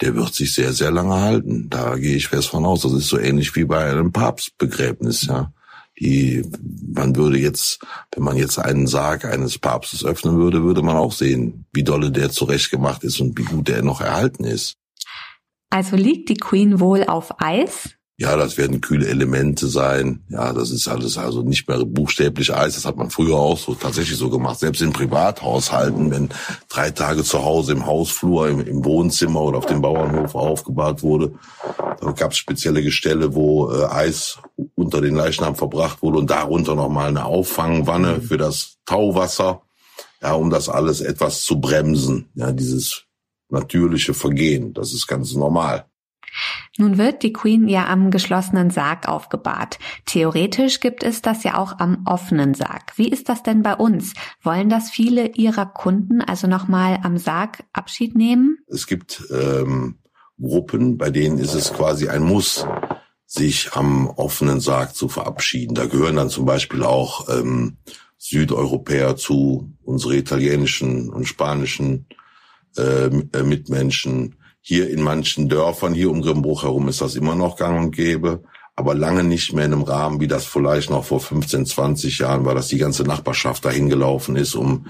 der 0.00 0.14
wird 0.14 0.34
sich 0.34 0.54
sehr, 0.54 0.72
sehr 0.72 0.90
lange 0.90 1.16
halten. 1.16 1.68
Da 1.68 1.96
gehe 1.96 2.16
ich 2.16 2.28
fest 2.28 2.48
von 2.48 2.64
aus. 2.64 2.82
Das 2.82 2.92
ist 2.92 3.08
so 3.08 3.18
ähnlich 3.18 3.54
wie 3.54 3.64
bei 3.64 3.90
einem 3.90 4.12
Papstbegräbnis, 4.12 5.26
ja. 5.26 5.52
Die, 5.98 6.42
man 6.94 7.14
würde 7.14 7.38
jetzt, 7.38 7.80
wenn 8.14 8.24
man 8.24 8.38
jetzt 8.38 8.58
einen 8.58 8.86
Sarg 8.86 9.26
eines 9.26 9.58
Papstes 9.58 10.02
öffnen 10.02 10.38
würde, 10.38 10.62
würde 10.62 10.80
man 10.80 10.96
auch 10.96 11.12
sehen, 11.12 11.66
wie 11.74 11.84
dolle 11.84 12.10
der 12.10 12.30
zurechtgemacht 12.30 13.04
ist 13.04 13.20
und 13.20 13.36
wie 13.38 13.44
gut 13.44 13.68
der 13.68 13.82
noch 13.82 14.00
erhalten 14.00 14.44
ist. 14.44 14.79
Also 15.70 15.96
liegt 15.96 16.28
die 16.28 16.34
Queen 16.34 16.80
wohl 16.80 17.04
auf 17.04 17.40
Eis? 17.40 17.90
Ja, 18.20 18.36
das 18.36 18.58
werden 18.58 18.82
kühle 18.82 19.06
Elemente 19.08 19.66
sein. 19.66 20.24
Ja, 20.28 20.52
das 20.52 20.70
ist 20.70 20.88
alles 20.88 21.16
also 21.16 21.40
nicht 21.40 21.66
mehr 21.66 21.82
buchstäblich 21.86 22.54
Eis. 22.54 22.74
Das 22.74 22.84
hat 22.84 22.96
man 22.98 23.08
früher 23.08 23.36
auch 23.36 23.56
so 23.56 23.74
tatsächlich 23.74 24.18
so 24.18 24.28
gemacht. 24.28 24.58
Selbst 24.58 24.82
in 24.82 24.92
Privathaushalten, 24.92 26.10
wenn 26.10 26.28
drei 26.68 26.90
Tage 26.90 27.24
zu 27.24 27.42
Hause 27.42 27.72
im 27.72 27.86
Hausflur, 27.86 28.48
im, 28.48 28.60
im 28.60 28.84
Wohnzimmer 28.84 29.40
oder 29.40 29.56
auf 29.56 29.64
dem 29.64 29.80
Bauernhof 29.80 30.34
aufgebaut 30.34 31.02
wurde, 31.02 31.32
da 31.98 32.12
gab 32.12 32.32
es 32.32 32.36
spezielle 32.36 32.82
Gestelle, 32.82 33.34
wo 33.34 33.72
äh, 33.72 33.86
Eis 33.86 34.38
unter 34.74 35.00
den 35.00 35.14
Leichnam 35.14 35.56
verbracht 35.56 36.02
wurde 36.02 36.18
und 36.18 36.28
darunter 36.28 36.74
nochmal 36.74 37.08
eine 37.08 37.24
Auffangwanne 37.24 38.20
für 38.20 38.36
das 38.36 38.76
Tauwasser, 38.84 39.62
ja, 40.20 40.34
um 40.34 40.50
das 40.50 40.68
alles 40.68 41.00
etwas 41.00 41.40
zu 41.40 41.58
bremsen. 41.58 42.28
Ja, 42.34 42.52
dieses 42.52 43.06
natürliche 43.52 44.14
Vergehen. 44.14 44.74
Das 44.74 44.92
ist 44.92 45.06
ganz 45.06 45.34
normal. 45.34 45.86
Nun 46.78 46.98
wird 46.98 47.22
die 47.22 47.32
Queen 47.32 47.68
ja 47.68 47.86
am 47.88 48.10
geschlossenen 48.10 48.70
Sarg 48.70 49.08
aufgebahrt. 49.08 49.78
Theoretisch 50.06 50.80
gibt 50.80 51.02
es 51.02 51.22
das 51.22 51.42
ja 51.42 51.58
auch 51.58 51.78
am 51.78 52.02
offenen 52.06 52.54
Sarg. 52.54 52.96
Wie 52.96 53.08
ist 53.08 53.28
das 53.28 53.42
denn 53.42 53.62
bei 53.62 53.74
uns? 53.74 54.14
Wollen 54.42 54.68
das 54.68 54.90
viele 54.90 55.28
Ihrer 55.34 55.66
Kunden 55.66 56.20
also 56.20 56.46
nochmal 56.46 57.00
am 57.02 57.18
Sarg 57.18 57.64
Abschied 57.72 58.14
nehmen? 58.14 58.58
Es 58.68 58.86
gibt 58.86 59.24
ähm, 59.30 59.98
Gruppen, 60.40 60.96
bei 60.96 61.10
denen 61.10 61.38
ist 61.38 61.54
es 61.54 61.72
quasi 61.72 62.08
ein 62.08 62.22
Muss, 62.22 62.66
sich 63.26 63.72
am 63.74 64.08
offenen 64.08 64.60
Sarg 64.60 64.94
zu 64.94 65.08
verabschieden. 65.08 65.74
Da 65.74 65.86
gehören 65.86 66.16
dann 66.16 66.30
zum 66.30 66.46
Beispiel 66.46 66.82
auch 66.82 67.28
ähm, 67.28 67.76
Südeuropäer 68.18 69.16
zu, 69.16 69.72
unsere 69.82 70.16
italienischen 70.16 71.08
und 71.10 71.26
spanischen 71.26 72.06
äh, 72.76 73.42
Mitmenschen, 73.42 74.36
Hier 74.60 74.90
in 74.90 75.02
manchen 75.02 75.48
Dörfern, 75.48 75.94
hier 75.94 76.10
um 76.10 76.20
Grimbruch 76.20 76.64
herum 76.64 76.88
ist 76.88 77.00
das 77.00 77.16
immer 77.16 77.34
noch 77.34 77.56
gang 77.56 77.78
und 77.78 77.96
gäbe, 77.96 78.42
aber 78.76 78.94
lange 78.94 79.24
nicht 79.24 79.52
mehr 79.52 79.64
in 79.64 79.72
einem 79.72 79.82
Rahmen, 79.82 80.20
wie 80.20 80.26
das 80.26 80.44
vielleicht 80.44 80.90
noch 80.90 81.04
vor 81.04 81.20
15, 81.20 81.66
20 81.66 82.18
Jahren 82.18 82.44
war, 82.44 82.54
dass 82.54 82.68
die 82.68 82.78
ganze 82.78 83.04
Nachbarschaft 83.04 83.64
dahin 83.64 83.88
gelaufen 83.88 84.36
ist, 84.36 84.54
um, 84.54 84.86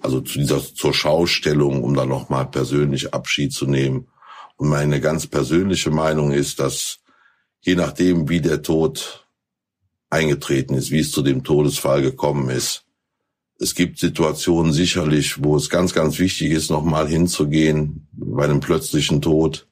also 0.00 0.20
zu 0.20 0.38
dieser, 0.38 0.62
zur 0.62 0.94
Schaustellung, 0.94 1.82
um 1.84 1.94
dann 1.94 2.08
nochmal 2.08 2.46
persönlich 2.46 3.14
Abschied 3.14 3.52
zu 3.52 3.66
nehmen. 3.66 4.08
Und 4.56 4.68
meine 4.68 5.00
ganz 5.00 5.26
persönliche 5.26 5.90
Meinung 5.90 6.32
ist, 6.32 6.60
dass 6.60 7.00
je 7.60 7.74
nachdem, 7.74 8.28
wie 8.28 8.40
der 8.40 8.62
Tod 8.62 9.26
eingetreten 10.10 10.74
ist, 10.74 10.90
wie 10.90 11.00
es 11.00 11.12
zu 11.12 11.22
dem 11.22 11.44
Todesfall 11.44 12.02
gekommen 12.02 12.50
ist, 12.50 12.84
es 13.58 13.74
gibt 13.74 13.98
Situationen 13.98 14.72
sicherlich, 14.72 15.42
wo 15.42 15.56
es 15.56 15.68
ganz, 15.68 15.92
ganz 15.92 16.18
wichtig 16.18 16.52
ist, 16.52 16.70
nochmal 16.70 17.08
hinzugehen 17.08 18.06
bei 18.12 18.44
einem 18.44 18.60
plötzlichen 18.60 19.20
Tod. 19.20 19.66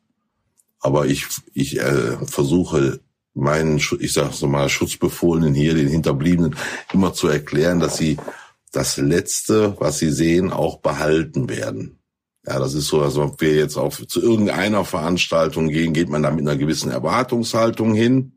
Aber 0.80 1.06
ich, 1.06 1.26
ich 1.54 1.78
äh, 1.78 2.16
versuche 2.26 3.00
meinen, 3.34 3.80
ich 4.00 4.12
sage 4.12 4.32
so 4.32 4.48
mal, 4.48 4.68
Schutzbefohlenen 4.68 5.54
hier, 5.54 5.74
den 5.74 5.88
Hinterbliebenen, 5.88 6.56
immer 6.92 7.14
zu 7.14 7.28
erklären, 7.28 7.80
dass 7.80 7.96
sie 7.96 8.16
das 8.72 8.96
Letzte, 8.96 9.76
was 9.78 9.98
sie 9.98 10.10
sehen, 10.10 10.52
auch 10.52 10.78
behalten 10.80 11.48
werden. 11.48 11.98
Ja, 12.46 12.58
das 12.58 12.74
ist 12.74 12.88
so, 12.88 13.02
als 13.02 13.16
ob 13.16 13.40
wir 13.40 13.54
jetzt 13.54 13.76
auf 13.76 14.06
zu 14.06 14.20
irgendeiner 14.20 14.84
Veranstaltung 14.84 15.68
gehen, 15.68 15.92
geht 15.92 16.08
man 16.08 16.22
da 16.22 16.30
mit 16.30 16.46
einer 16.46 16.56
gewissen 16.56 16.90
Erwartungshaltung 16.90 17.94
hin. 17.94 18.32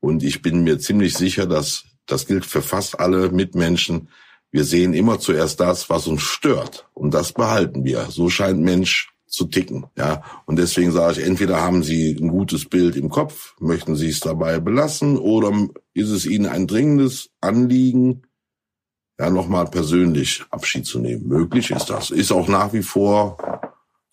Und 0.00 0.22
ich 0.22 0.42
bin 0.42 0.62
mir 0.62 0.78
ziemlich 0.78 1.14
sicher, 1.14 1.46
dass 1.46 1.84
das 2.06 2.26
gilt 2.26 2.46
für 2.46 2.62
fast 2.62 3.00
alle 3.00 3.30
Mitmenschen, 3.30 4.08
wir 4.50 4.64
sehen 4.64 4.94
immer 4.94 5.18
zuerst 5.18 5.60
das, 5.60 5.90
was 5.90 6.06
uns 6.06 6.22
stört. 6.22 6.88
Und 6.94 7.12
das 7.14 7.32
behalten 7.32 7.84
wir. 7.84 8.06
So 8.10 8.30
scheint 8.30 8.60
Mensch 8.60 9.12
zu 9.26 9.44
ticken. 9.44 9.86
Ja, 9.96 10.22
und 10.46 10.56
deswegen 10.56 10.90
sage 10.90 11.20
ich, 11.20 11.26
entweder 11.26 11.60
haben 11.60 11.82
Sie 11.82 12.16
ein 12.18 12.28
gutes 12.28 12.64
Bild 12.64 12.96
im 12.96 13.10
Kopf, 13.10 13.54
möchten 13.60 13.94
Sie 13.94 14.08
es 14.08 14.20
dabei 14.20 14.58
belassen, 14.58 15.18
oder 15.18 15.52
ist 15.92 16.08
es 16.08 16.24
Ihnen 16.24 16.46
ein 16.46 16.66
dringendes 16.66 17.30
Anliegen, 17.40 18.22
ja, 19.20 19.30
nochmal 19.30 19.66
persönlich 19.66 20.44
Abschied 20.50 20.86
zu 20.86 21.00
nehmen. 21.00 21.26
Möglich 21.26 21.70
ist 21.70 21.90
das. 21.90 22.10
Ist 22.10 22.30
auch 22.30 22.48
nach 22.48 22.72
wie 22.72 22.82
vor 22.82 23.36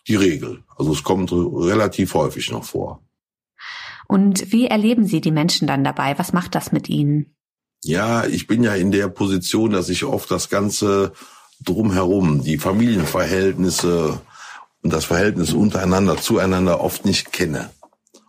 die 0.08 0.16
Regel. 0.16 0.64
Also 0.76 0.92
es 0.92 1.02
kommt 1.02 1.32
relativ 1.32 2.14
häufig 2.14 2.50
noch 2.50 2.64
vor. 2.64 3.02
Und 4.08 4.52
wie 4.52 4.66
erleben 4.66 5.06
Sie 5.06 5.20
die 5.20 5.30
Menschen 5.30 5.66
dann 5.66 5.84
dabei? 5.84 6.18
Was 6.18 6.32
macht 6.32 6.54
das 6.54 6.72
mit 6.72 6.88
Ihnen? 6.88 7.35
Ja, 7.82 8.26
ich 8.26 8.46
bin 8.46 8.62
ja 8.62 8.74
in 8.74 8.90
der 8.90 9.08
Position, 9.08 9.70
dass 9.70 9.88
ich 9.88 10.04
oft 10.04 10.30
das 10.30 10.48
Ganze 10.48 11.12
drumherum, 11.64 12.42
die 12.42 12.58
Familienverhältnisse 12.58 14.20
und 14.82 14.92
das 14.92 15.04
Verhältnis 15.04 15.52
untereinander 15.52 16.16
zueinander 16.16 16.80
oft 16.80 17.04
nicht 17.04 17.32
kenne. 17.32 17.70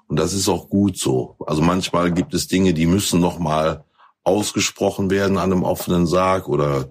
Und 0.08 0.18
das 0.18 0.34
ist 0.34 0.48
auch 0.48 0.70
gut 0.70 0.98
so. 0.98 1.36
Also 1.46 1.62
manchmal 1.62 2.12
gibt 2.13 2.34
es 2.34 2.48
Dinge, 2.48 2.74
die 2.74 2.86
müssen 2.86 3.20
nochmal 3.20 3.84
ausgesprochen 4.24 5.10
werden 5.10 5.38
an 5.38 5.51
einem 5.51 5.63
offenen 5.63 6.08
Sarg 6.08 6.48
oder 6.48 6.88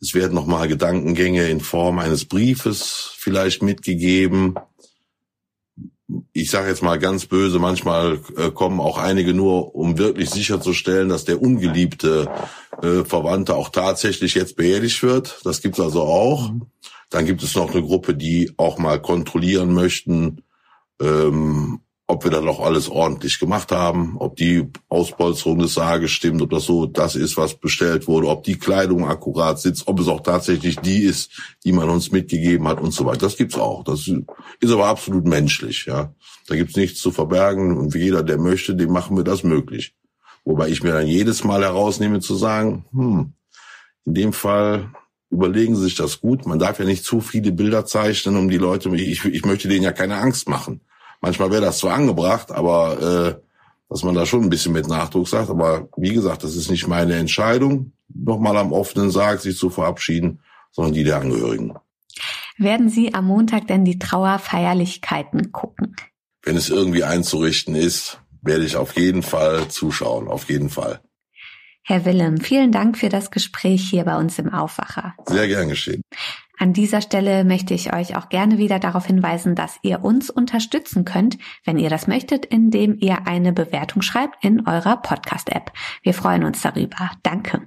es 0.00 0.14
werden 0.14 0.34
nochmal 0.34 0.66
Gedankengänge 0.68 1.48
in 1.48 1.60
Form 1.60 1.98
eines 1.98 2.24
Briefes 2.24 3.12
vielleicht 3.16 3.62
mitgegeben 3.62 4.54
ich 6.32 6.50
sage 6.50 6.68
jetzt 6.68 6.82
mal 6.82 6.98
ganz 6.98 7.26
böse, 7.26 7.58
manchmal 7.58 8.20
äh, 8.36 8.50
kommen 8.50 8.80
auch 8.80 8.98
einige 8.98 9.34
nur, 9.34 9.74
um 9.74 9.98
wirklich 9.98 10.30
sicherzustellen, 10.30 11.08
dass 11.08 11.24
der 11.24 11.40
ungeliebte 11.40 12.28
äh, 12.82 13.04
Verwandte 13.04 13.54
auch 13.54 13.68
tatsächlich 13.68 14.34
jetzt 14.34 14.56
beerdigt 14.56 15.02
wird. 15.02 15.40
Das 15.44 15.60
gibt's 15.62 15.80
also 15.80 16.02
auch. 16.02 16.52
Dann 17.10 17.26
gibt 17.26 17.42
es 17.42 17.54
noch 17.56 17.72
eine 17.72 17.82
Gruppe, 17.82 18.14
die 18.14 18.52
auch 18.56 18.78
mal 18.78 19.00
kontrollieren 19.00 19.74
möchten, 19.74 20.42
ähm, 21.00 21.80
ob 22.20 22.24
wir 22.24 22.30
dann 22.30 22.44
noch 22.44 22.60
alles 22.60 22.90
ordentlich 22.90 23.38
gemacht 23.38 23.72
haben, 23.72 24.16
ob 24.18 24.36
die 24.36 24.68
Auspolsterung 24.90 25.58
des 25.58 25.72
Sarges 25.72 26.10
stimmt, 26.10 26.42
ob 26.42 26.50
das 26.50 26.64
so 26.64 26.84
das 26.84 27.16
ist, 27.16 27.38
was 27.38 27.54
bestellt 27.54 28.08
wurde, 28.08 28.28
ob 28.28 28.44
die 28.44 28.58
Kleidung 28.58 29.06
akkurat 29.06 29.58
sitzt, 29.58 29.88
ob 29.88 30.00
es 30.00 30.08
auch 30.08 30.20
tatsächlich 30.20 30.78
die 30.80 30.98
ist, 30.98 31.30
die 31.64 31.72
man 31.72 31.88
uns 31.88 32.12
mitgegeben 32.12 32.68
hat 32.68 32.78
und 32.78 32.92
so 32.92 33.06
weiter. 33.06 33.20
Das 33.20 33.38
gibt's 33.38 33.56
auch. 33.56 33.84
Das 33.84 34.06
ist 34.06 34.70
aber 34.70 34.86
absolut 34.88 35.24
menschlich, 35.24 35.86
ja. 35.86 36.12
Da 36.46 36.56
gibt's 36.56 36.76
nichts 36.76 37.00
zu 37.00 37.10
verbergen 37.10 37.78
und 37.78 37.94
jeder, 37.94 38.22
der 38.22 38.36
möchte, 38.36 38.74
dem 38.74 38.92
machen 38.92 39.16
wir 39.16 39.24
das 39.24 39.42
möglich. 39.42 39.94
Wobei 40.44 40.68
ich 40.68 40.82
mir 40.82 40.92
dann 40.92 41.06
jedes 41.06 41.42
Mal 41.42 41.62
herausnehme 41.62 42.20
zu 42.20 42.34
sagen, 42.34 42.84
hm, 42.92 43.32
in 44.04 44.14
dem 44.14 44.34
Fall 44.34 44.90
überlegen 45.30 45.74
Sie 45.74 45.84
sich 45.84 45.94
das 45.94 46.20
gut. 46.20 46.44
Man 46.44 46.58
darf 46.58 46.80
ja 46.80 46.84
nicht 46.84 47.02
zu 47.06 47.22
viele 47.22 47.52
Bilder 47.52 47.86
zeichnen, 47.86 48.36
um 48.36 48.50
die 48.50 48.58
Leute, 48.58 48.94
ich, 48.94 49.24
ich 49.24 49.46
möchte 49.46 49.68
denen 49.68 49.84
ja 49.84 49.92
keine 49.92 50.18
Angst 50.18 50.50
machen. 50.50 50.82
Manchmal 51.20 51.50
wäre 51.50 51.62
das 51.62 51.78
so 51.78 51.88
angebracht, 51.88 52.50
aber 52.50 53.36
äh, 53.38 53.50
dass 53.88 54.02
man 54.02 54.14
da 54.14 54.24
schon 54.24 54.44
ein 54.44 54.50
bisschen 54.50 54.72
mit 54.72 54.88
Nachdruck 54.88 55.28
sagt. 55.28 55.50
Aber 55.50 55.88
wie 55.96 56.14
gesagt, 56.14 56.44
das 56.44 56.56
ist 56.56 56.70
nicht 56.70 56.86
meine 56.86 57.16
Entscheidung, 57.16 57.92
nochmal 58.08 58.56
am 58.56 58.72
offenen 58.72 59.10
Sarg 59.10 59.40
sich 59.40 59.56
zu 59.58 59.68
verabschieden, 59.68 60.40
sondern 60.70 60.94
die 60.94 61.04
der 61.04 61.18
Angehörigen. 61.18 61.74
Werden 62.56 62.88
Sie 62.88 63.14
am 63.14 63.26
Montag 63.26 63.66
denn 63.66 63.84
die 63.84 63.98
Trauerfeierlichkeiten 63.98 65.50
gucken? 65.52 65.96
Wenn 66.42 66.56
es 66.56 66.68
irgendwie 66.70 67.04
einzurichten 67.04 67.74
ist, 67.74 68.20
werde 68.42 68.64
ich 68.64 68.76
auf 68.76 68.96
jeden 68.96 69.22
Fall 69.22 69.68
zuschauen, 69.68 70.28
auf 70.28 70.48
jeden 70.48 70.70
Fall. 70.70 71.00
Herr 71.82 72.04
Willem, 72.04 72.40
vielen 72.40 72.72
Dank 72.72 72.98
für 72.98 73.08
das 73.08 73.30
Gespräch 73.30 73.88
hier 73.88 74.04
bei 74.04 74.16
uns 74.16 74.38
im 74.38 74.52
Aufwacher. 74.52 75.14
Sehr 75.26 75.48
gern 75.48 75.68
geschehen. 75.68 76.02
An 76.60 76.74
dieser 76.74 77.00
Stelle 77.00 77.42
möchte 77.44 77.72
ich 77.72 77.94
euch 77.94 78.18
auch 78.18 78.28
gerne 78.28 78.58
wieder 78.58 78.78
darauf 78.78 79.06
hinweisen, 79.06 79.54
dass 79.54 79.78
ihr 79.80 80.04
uns 80.04 80.28
unterstützen 80.28 81.06
könnt, 81.06 81.38
wenn 81.64 81.78
ihr 81.78 81.88
das 81.88 82.06
möchtet, 82.06 82.44
indem 82.44 82.98
ihr 83.00 83.26
eine 83.26 83.54
Bewertung 83.54 84.02
schreibt 84.02 84.44
in 84.44 84.68
eurer 84.68 84.98
Podcast-App. 84.98 85.72
Wir 86.02 86.12
freuen 86.12 86.44
uns 86.44 86.60
darüber. 86.60 87.12
Danke. 87.22 87.62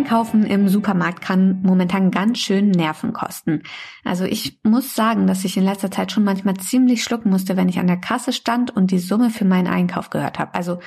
Einkaufen 0.00 0.46
im 0.46 0.66
Supermarkt 0.70 1.20
kann 1.20 1.60
momentan 1.62 2.10
ganz 2.10 2.38
schön 2.38 2.70
Nerven 2.70 3.12
kosten. 3.12 3.62
Also 4.02 4.24
ich 4.24 4.58
muss 4.62 4.94
sagen, 4.94 5.26
dass 5.26 5.44
ich 5.44 5.58
in 5.58 5.64
letzter 5.64 5.90
Zeit 5.90 6.10
schon 6.10 6.24
manchmal 6.24 6.54
ziemlich 6.54 7.04
schlucken 7.04 7.28
musste, 7.28 7.54
wenn 7.58 7.68
ich 7.68 7.78
an 7.78 7.86
der 7.86 7.98
Kasse 7.98 8.32
stand 8.32 8.74
und 8.74 8.92
die 8.92 8.98
Summe 8.98 9.28
für 9.28 9.44
meinen 9.44 9.66
Einkauf 9.66 10.08
gehört 10.08 10.38
habe. 10.38 10.54
Also 10.54 10.78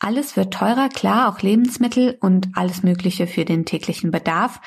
alles 0.00 0.38
wird 0.38 0.54
teurer, 0.54 0.88
klar, 0.88 1.28
auch 1.28 1.42
Lebensmittel 1.42 2.16
und 2.22 2.48
alles 2.54 2.82
Mögliche 2.82 3.26
für 3.26 3.44
den 3.44 3.66
täglichen 3.66 4.10
Bedarf. 4.10 4.62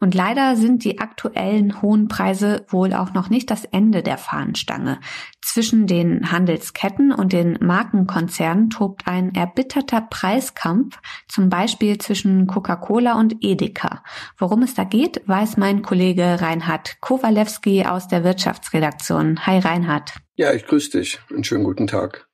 Und 0.00 0.14
leider 0.14 0.56
sind 0.56 0.82
die 0.84 0.98
aktuellen 0.98 1.82
hohen 1.82 2.08
Preise 2.08 2.64
wohl 2.68 2.94
auch 2.94 3.12
noch 3.12 3.28
nicht 3.28 3.50
das 3.50 3.66
Ende 3.66 4.02
der 4.02 4.16
Fahnenstange. 4.16 5.00
Zwischen 5.42 5.86
den 5.86 6.32
Handelsketten 6.32 7.12
und 7.12 7.34
den 7.34 7.58
Markenkonzernen 7.60 8.70
tobt 8.70 9.06
ein 9.06 9.34
erbitterter 9.34 10.00
Preiskampf, 10.00 10.98
zum 11.28 11.50
Beispiel 11.50 11.98
zwischen 11.98 12.46
Coca-Cola 12.46 13.18
und 13.18 13.42
Edeka. 13.50 14.02
Worum 14.38 14.62
es 14.62 14.74
da 14.74 14.84
geht, 14.84 15.22
weiß 15.26 15.56
mein 15.56 15.82
Kollege 15.82 16.40
Reinhard 16.40 17.00
Kowalewski 17.00 17.84
aus 17.84 18.08
der 18.08 18.24
Wirtschaftsredaktion. 18.24 19.46
Hi 19.46 19.58
Reinhard. 19.58 20.12
Ja, 20.36 20.52
ich 20.52 20.66
grüße 20.66 20.98
dich. 20.98 21.18
Einen 21.30 21.44
schönen 21.44 21.64
guten 21.64 21.86
Tag. 21.86 22.28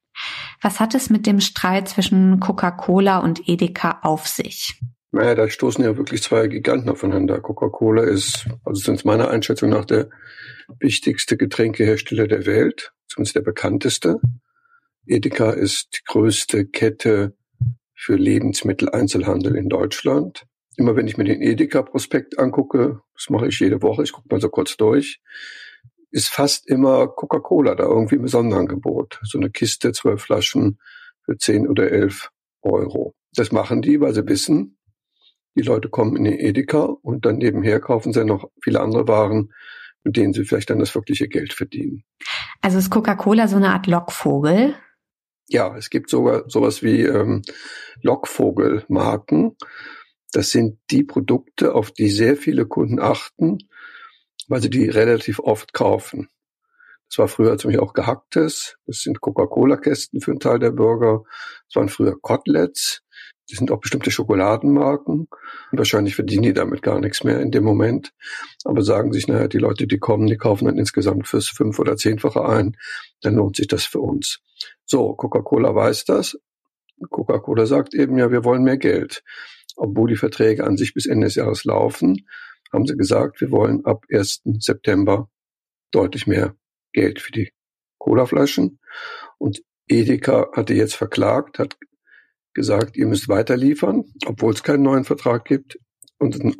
Was 0.63 0.81
hat 0.81 0.95
es 0.95 1.11
mit 1.11 1.27
dem 1.27 1.41
Streit 1.41 1.89
zwischen 1.89 2.41
Coca-Cola 2.41 3.19
und 3.19 3.49
Edeka 3.49 4.01
auf 4.03 4.27
sich? 4.27 4.81
Naja, 5.13 5.35
da 5.35 5.49
stoßen 5.49 5.85
ja 5.85 5.97
wirklich 5.97 6.23
zwei 6.23 6.47
Giganten 6.47 6.91
aufeinander. 6.91 7.41
Coca-Cola 7.41 8.03
ist, 8.03 8.47
also 8.65 8.83
sind 8.83 9.05
meiner 9.05 9.31
Einschätzung 9.31 9.71
nach 9.71 9.85
der 9.85 10.11
wichtigste 10.81 11.37
Getränkehersteller 11.37 12.27
der 12.27 12.45
Welt, 12.45 12.93
zumindest 13.09 13.37
der 13.37 13.43
bekannteste. 13.43 14.21
Edeka 15.07 15.51
ist 15.51 15.89
die 15.95 16.05
größte 16.07 16.67
Kette 16.67 17.35
für 17.95 18.17
Lebensmitteleinzelhandel 18.17 19.57
in 19.57 19.69
Deutschland. 19.69 20.45
Immer 20.77 20.97
wenn 20.97 21.07
ich 21.07 21.17
mir 21.17 21.25
den 21.25 21.41
Edeka-Prospekt 21.41 22.39
angucke, 22.39 23.01
das 23.15 23.31
mache 23.31 23.49
ich 23.49 23.59
jede 23.61 23.83
Woche, 23.83 24.03
ich 24.03 24.13
gucke 24.13 24.29
mal 24.31 24.41
so 24.41 24.49
kurz 24.49 24.77
durch, 24.77 25.21
ist 26.11 26.29
fast 26.29 26.67
immer 26.69 27.09
Coca-Cola 27.09 27.75
da 27.75 27.85
irgendwie 27.85 28.17
im 28.17 28.29
Sonderangebot. 28.29 29.21
So 29.23 29.39
eine 29.39 29.51
Kiste, 29.51 29.93
zwölf 29.93 30.23
Flaschen 30.23 30.79
für 31.25 31.37
zehn 31.37 31.67
oder 31.69 31.91
elf 31.91 32.31
Euro. 32.63 33.15
Das 33.35 33.53
machen 33.53 33.83
die, 33.83 34.01
weil 34.01 34.15
sie 34.15 34.27
wissen, 34.27 34.79
die 35.57 35.63
Leute 35.63 35.89
kommen 35.89 36.17
in 36.17 36.25
den 36.25 36.39
Edeka 36.39 36.85
und 36.85 37.25
dann 37.25 37.39
nebenher 37.39 37.81
kaufen 37.81 38.13
sie 38.13 38.25
noch 38.25 38.51
viele 38.63 38.81
andere 38.81 39.09
Waren, 39.09 39.53
mit 40.05 40.17
denen 40.17 40.33
sie 40.33 40.45
vielleicht 40.45 40.71
dann 40.71 40.79
das 40.79 40.95
wirkliche 40.95 41.29
Geld 41.29 41.53
verdienen. 41.53 42.05
Also 42.61 42.79
ist 42.79 42.91
Coca-Cola 42.91 43.49
so 43.49 43.57
eine 43.57 43.71
Art 43.71 43.87
Lockvogel? 43.87 44.75
Ja, 45.49 45.77
es 45.77 45.91
gibt 45.91 46.11
sogar 46.11 46.45
sowas 46.49 46.83
wie 46.83 47.03
ähm, 47.03 47.43
Lockvogelmarken. 48.03 49.57
Das 50.37 50.51
sind 50.51 50.79
die 50.91 51.03
Produkte, 51.03 51.75
auf 51.75 51.93
die 51.93 52.11
sehr 52.11 52.37
viele 52.37 52.67
Kunden 52.67 53.01
achten, 53.01 53.57
weil 54.49 54.61
sie 54.61 54.69
die 54.69 54.87
relativ 54.87 55.39
oft 55.39 55.73
kaufen. 55.73 56.29
Das 57.09 57.17
war 57.17 57.29
früher 57.29 57.57
zum 57.57 57.71
Beispiel 57.71 57.83
auch 57.83 57.95
Gehacktes. 57.95 58.77
Das 58.85 58.99
sind 58.99 59.23
Coca-Cola-Kästen 59.23 60.21
für 60.21 60.33
einen 60.33 60.41
Teil 60.41 60.59
der 60.59 60.73
Bürger. 60.73 61.23
Das 61.69 61.77
waren 61.77 61.89
früher 61.89 62.21
Koteletts 62.21 63.01
Das 63.49 63.57
sind 63.57 63.71
auch 63.71 63.81
bestimmte 63.81 64.11
Schokoladenmarken. 64.11 65.27
Wahrscheinlich 65.73 66.17
verdienen 66.17 66.43
die 66.43 66.53
damit 66.53 66.83
gar 66.83 67.01
nichts 67.01 67.25
mehr 67.25 67.41
in 67.41 67.51
dem 67.51 67.65
Moment. 67.65 68.13
Aber 68.67 68.83
sagen 68.83 69.15
sich, 69.15 69.29
naja, 69.29 69.49
die 69.49 69.57
Leute, 69.57 69.87
die 69.87 69.99
kommen, 69.99 70.27
die 70.27 70.37
kaufen 70.37 70.67
dann 70.67 70.77
insgesamt 70.77 71.27
fürs 71.27 71.49
fünf- 71.49 71.79
oder 71.79 71.97
zehnfache 71.97 72.45
ein. 72.45 72.77
Dann 73.23 73.37
lohnt 73.37 73.57
sich 73.57 73.69
das 73.69 73.85
für 73.85 74.01
uns. 74.01 74.41
So, 74.85 75.15
Coca-Cola 75.15 75.75
weiß 75.75 76.05
das. 76.05 76.39
Coca-Cola 77.09 77.65
sagt 77.65 77.95
eben, 77.95 78.19
ja, 78.19 78.31
wir 78.31 78.45
wollen 78.45 78.65
mehr 78.65 78.77
Geld. 78.77 79.23
Obwohl 79.77 80.09
die 80.09 80.17
Verträge 80.17 80.65
an 80.65 80.77
sich 80.77 80.95
bis 80.95 81.07
Ende 81.07 81.27
des 81.27 81.37
Jahres 81.37 81.65
laufen, 81.65 82.27
haben 82.73 82.87
sie 82.87 82.97
gesagt, 82.97 83.41
wir 83.41 83.51
wollen 83.51 83.85
ab 83.85 84.05
1. 84.11 84.43
September 84.59 85.29
deutlich 85.93 86.27
mehr 86.27 86.57
Geld 86.93 87.21
für 87.21 87.33
die 87.33 87.53
Colaflaschen. 87.99 88.81
Und 89.39 89.63
Edeka 89.89 90.49
hatte 90.53 90.75
jetzt 90.75 90.95
verklagt, 90.95 91.59
hat 91.59 91.77
gesagt, 92.55 92.97
ihr 92.97 93.07
müsst 93.07 93.29
weiter 93.29 93.57
liefern, 93.57 94.05
obwohl 94.27 94.53
es 94.53 94.63
keinen 94.63 94.83
neuen 94.83 95.05
Vertrag 95.05 95.45
gibt. 95.45 95.79
Und 96.19 96.43
ein 96.43 96.55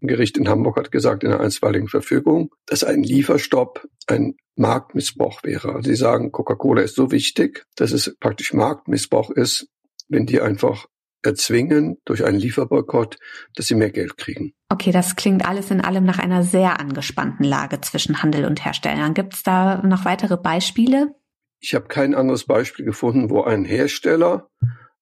Gericht 0.00 0.38
in 0.38 0.48
Hamburg 0.48 0.76
hat 0.76 0.92
gesagt 0.92 1.24
in 1.24 1.32
einer 1.32 1.40
einstweiligen 1.40 1.88
Verfügung, 1.88 2.54
dass 2.66 2.84
ein 2.84 3.02
Lieferstopp 3.02 3.84
ein 4.06 4.36
Marktmissbrauch 4.54 5.42
wäre. 5.42 5.74
Also 5.74 5.90
sie 5.90 5.96
sagen, 5.96 6.30
Coca-Cola 6.30 6.82
ist 6.82 6.94
so 6.94 7.10
wichtig, 7.10 7.64
dass 7.74 7.90
es 7.90 8.16
praktisch 8.20 8.52
Marktmissbrauch 8.52 9.30
ist, 9.30 9.66
wenn 10.08 10.26
die 10.26 10.40
einfach 10.40 10.86
erzwingen 11.22 11.98
durch 12.04 12.24
einen 12.24 12.38
Lieferboykott, 12.38 13.18
dass 13.54 13.66
sie 13.66 13.74
mehr 13.74 13.90
Geld 13.90 14.16
kriegen. 14.16 14.52
Okay, 14.68 14.92
das 14.92 15.16
klingt 15.16 15.46
alles 15.46 15.70
in 15.70 15.80
allem 15.80 16.04
nach 16.04 16.18
einer 16.18 16.42
sehr 16.42 16.80
angespannten 16.80 17.44
Lage 17.44 17.80
zwischen 17.80 18.22
Handel 18.22 18.44
und 18.44 18.64
Herstellern. 18.64 19.14
Gibt 19.14 19.34
es 19.34 19.42
da 19.42 19.82
noch 19.82 20.04
weitere 20.04 20.36
Beispiele? 20.36 21.14
Ich 21.58 21.74
habe 21.74 21.88
kein 21.88 22.14
anderes 22.14 22.44
Beispiel 22.44 22.84
gefunden, 22.84 23.28
wo 23.28 23.42
ein 23.42 23.64
Hersteller 23.64 24.48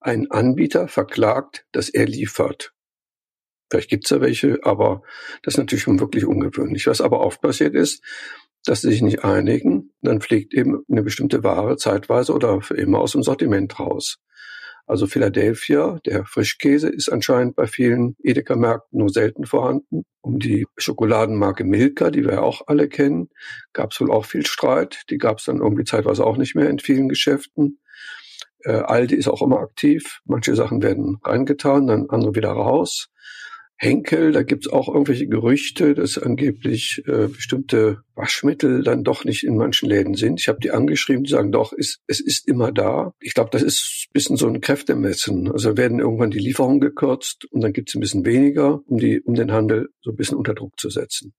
einen 0.00 0.30
Anbieter 0.30 0.88
verklagt, 0.88 1.66
dass 1.72 1.88
er 1.88 2.06
liefert. 2.06 2.72
Vielleicht 3.70 3.90
gibt's 3.90 4.08
da 4.08 4.20
welche, 4.20 4.58
aber 4.64 5.02
das 5.42 5.54
ist 5.54 5.58
natürlich 5.58 5.82
schon 5.82 6.00
wirklich 6.00 6.24
ungewöhnlich. 6.24 6.86
Was 6.86 7.00
aber 7.00 7.20
oft 7.20 7.40
passiert 7.40 7.74
ist, 7.74 8.02
dass 8.64 8.80
sie 8.80 8.90
sich 8.90 9.02
nicht 9.02 9.24
einigen, 9.24 9.92
dann 10.02 10.20
fliegt 10.20 10.54
eben 10.54 10.82
eine 10.90 11.02
bestimmte 11.02 11.44
Ware 11.44 11.76
zeitweise 11.76 12.32
oder 12.32 12.60
für 12.60 12.74
immer 12.74 12.98
aus 13.00 13.12
dem 13.12 13.22
Sortiment 13.22 13.78
raus. 13.78 14.18
Also 14.88 15.06
Philadelphia, 15.06 16.00
der 16.06 16.24
Frischkäse, 16.24 16.88
ist 16.88 17.10
anscheinend 17.10 17.56
bei 17.56 17.66
vielen 17.66 18.16
Edeka-Märkten 18.22 18.98
nur 18.98 19.10
selten 19.10 19.44
vorhanden. 19.44 20.04
Um 20.22 20.38
die 20.38 20.66
Schokoladenmarke 20.78 21.64
Milka, 21.64 22.10
die 22.10 22.24
wir 22.24 22.32
ja 22.34 22.40
auch 22.40 22.62
alle 22.66 22.88
kennen, 22.88 23.28
gab 23.74 23.92
es 23.92 24.00
wohl 24.00 24.10
auch 24.10 24.24
viel 24.24 24.46
Streit. 24.46 25.02
Die 25.10 25.18
gab 25.18 25.38
es 25.38 25.44
dann 25.44 25.58
irgendwie 25.58 25.84
zeitweise 25.84 26.24
auch 26.24 26.38
nicht 26.38 26.54
mehr 26.54 26.70
in 26.70 26.78
vielen 26.78 27.10
Geschäften. 27.10 27.80
Äh, 28.64 28.72
Aldi 28.72 29.14
ist 29.14 29.28
auch 29.28 29.42
immer 29.42 29.60
aktiv. 29.60 30.20
Manche 30.24 30.54
Sachen 30.54 30.82
werden 30.82 31.18
reingetan, 31.22 31.86
dann 31.86 32.08
andere 32.08 32.34
wieder 32.34 32.50
raus. 32.50 33.10
Henkel, 33.80 34.32
da 34.32 34.42
gibt's 34.42 34.68
auch 34.68 34.88
irgendwelche 34.88 35.28
Gerüchte, 35.28 35.94
dass 35.94 36.18
angeblich 36.18 37.04
äh, 37.06 37.28
bestimmte 37.28 38.02
Waschmittel 38.16 38.82
dann 38.82 39.04
doch 39.04 39.24
nicht 39.24 39.44
in 39.44 39.56
manchen 39.56 39.88
Läden 39.88 40.14
sind. 40.14 40.40
Ich 40.40 40.48
habe 40.48 40.58
die 40.58 40.72
angeschrieben, 40.72 41.22
die 41.22 41.30
sagen 41.30 41.52
doch, 41.52 41.72
ist, 41.72 42.00
es 42.08 42.18
ist 42.18 42.48
immer 42.48 42.72
da. 42.72 43.14
Ich 43.20 43.34
glaube, 43.34 43.50
das 43.52 43.62
ist 43.62 44.08
ein 44.08 44.12
bisschen 44.12 44.36
so 44.36 44.48
ein 44.48 44.60
Kräftemessen. 44.60 45.52
Also 45.52 45.76
werden 45.76 46.00
irgendwann 46.00 46.32
die 46.32 46.40
Lieferungen 46.40 46.80
gekürzt 46.80 47.44
und 47.52 47.60
dann 47.60 47.72
gibt's 47.72 47.94
ein 47.94 48.00
bisschen 48.00 48.26
weniger, 48.26 48.80
um, 48.86 48.98
die, 48.98 49.20
um 49.20 49.34
den 49.34 49.52
Handel 49.52 49.90
so 50.02 50.10
ein 50.10 50.16
bisschen 50.16 50.36
unter 50.36 50.54
Druck 50.54 50.78
zu 50.80 50.90
setzen. 50.90 51.32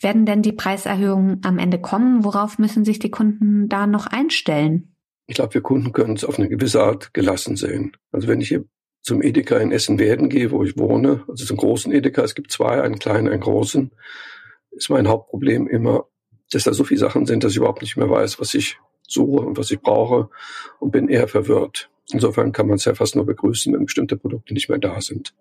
Werden 0.00 0.26
denn 0.26 0.42
die 0.42 0.52
Preiserhöhungen 0.52 1.42
am 1.44 1.60
Ende 1.60 1.80
kommen? 1.80 2.24
Worauf 2.24 2.58
müssen 2.58 2.84
sich 2.84 2.98
die 2.98 3.10
Kunden 3.10 3.68
da 3.68 3.86
noch 3.86 4.08
einstellen? 4.08 4.96
Ich 5.28 5.36
glaube, 5.36 5.54
wir 5.54 5.60
Kunden 5.60 5.92
können 5.92 6.16
es 6.16 6.24
auf 6.24 6.40
eine 6.40 6.48
gewisse 6.48 6.82
Art 6.82 7.14
gelassen 7.14 7.54
sehen. 7.54 7.92
Also 8.10 8.26
wenn 8.26 8.40
ich 8.40 8.48
hier 8.48 8.64
zum 9.08 9.22
Edeka 9.22 9.56
in 9.56 9.72
Essen-Werden 9.72 10.28
gehe, 10.28 10.50
wo 10.50 10.62
ich 10.62 10.76
wohne, 10.78 11.24
also 11.28 11.44
zum 11.44 11.56
großen 11.56 11.92
Edeka, 11.92 12.22
es 12.22 12.34
gibt 12.34 12.52
zwei, 12.52 12.82
einen 12.82 12.98
kleinen, 12.98 13.28
einen 13.28 13.40
großen, 13.40 13.90
ist 14.70 14.90
mein 14.90 15.08
Hauptproblem 15.08 15.66
immer, 15.66 16.06
dass 16.52 16.64
da 16.64 16.72
so 16.72 16.84
viele 16.84 17.00
Sachen 17.00 17.26
sind, 17.26 17.42
dass 17.42 17.52
ich 17.52 17.58
überhaupt 17.58 17.82
nicht 17.82 17.96
mehr 17.96 18.08
weiß, 18.08 18.38
was 18.38 18.54
ich 18.54 18.78
suche 19.06 19.44
und 19.44 19.56
was 19.56 19.70
ich 19.70 19.80
brauche 19.80 20.28
und 20.78 20.92
bin 20.92 21.08
eher 21.08 21.26
verwirrt. 21.26 21.90
Insofern 22.12 22.52
kann 22.52 22.66
man 22.66 22.76
es 22.76 22.84
ja 22.84 22.94
fast 22.94 23.16
nur 23.16 23.26
begrüßen, 23.26 23.72
wenn 23.72 23.86
bestimmte 23.86 24.16
Produkte 24.16 24.54
nicht 24.54 24.68
mehr 24.68 24.78
da 24.78 25.00
sind. 25.00 25.34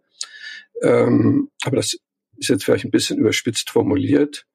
Ähm, 0.81 1.49
aber 1.63 1.75
das 1.75 1.97
ist 2.37 2.49
jetzt 2.49 2.63
vielleicht 2.63 2.85
ein 2.85 2.91
bisschen 2.91 3.17
überspitzt 3.17 3.69
formuliert. 3.69 4.47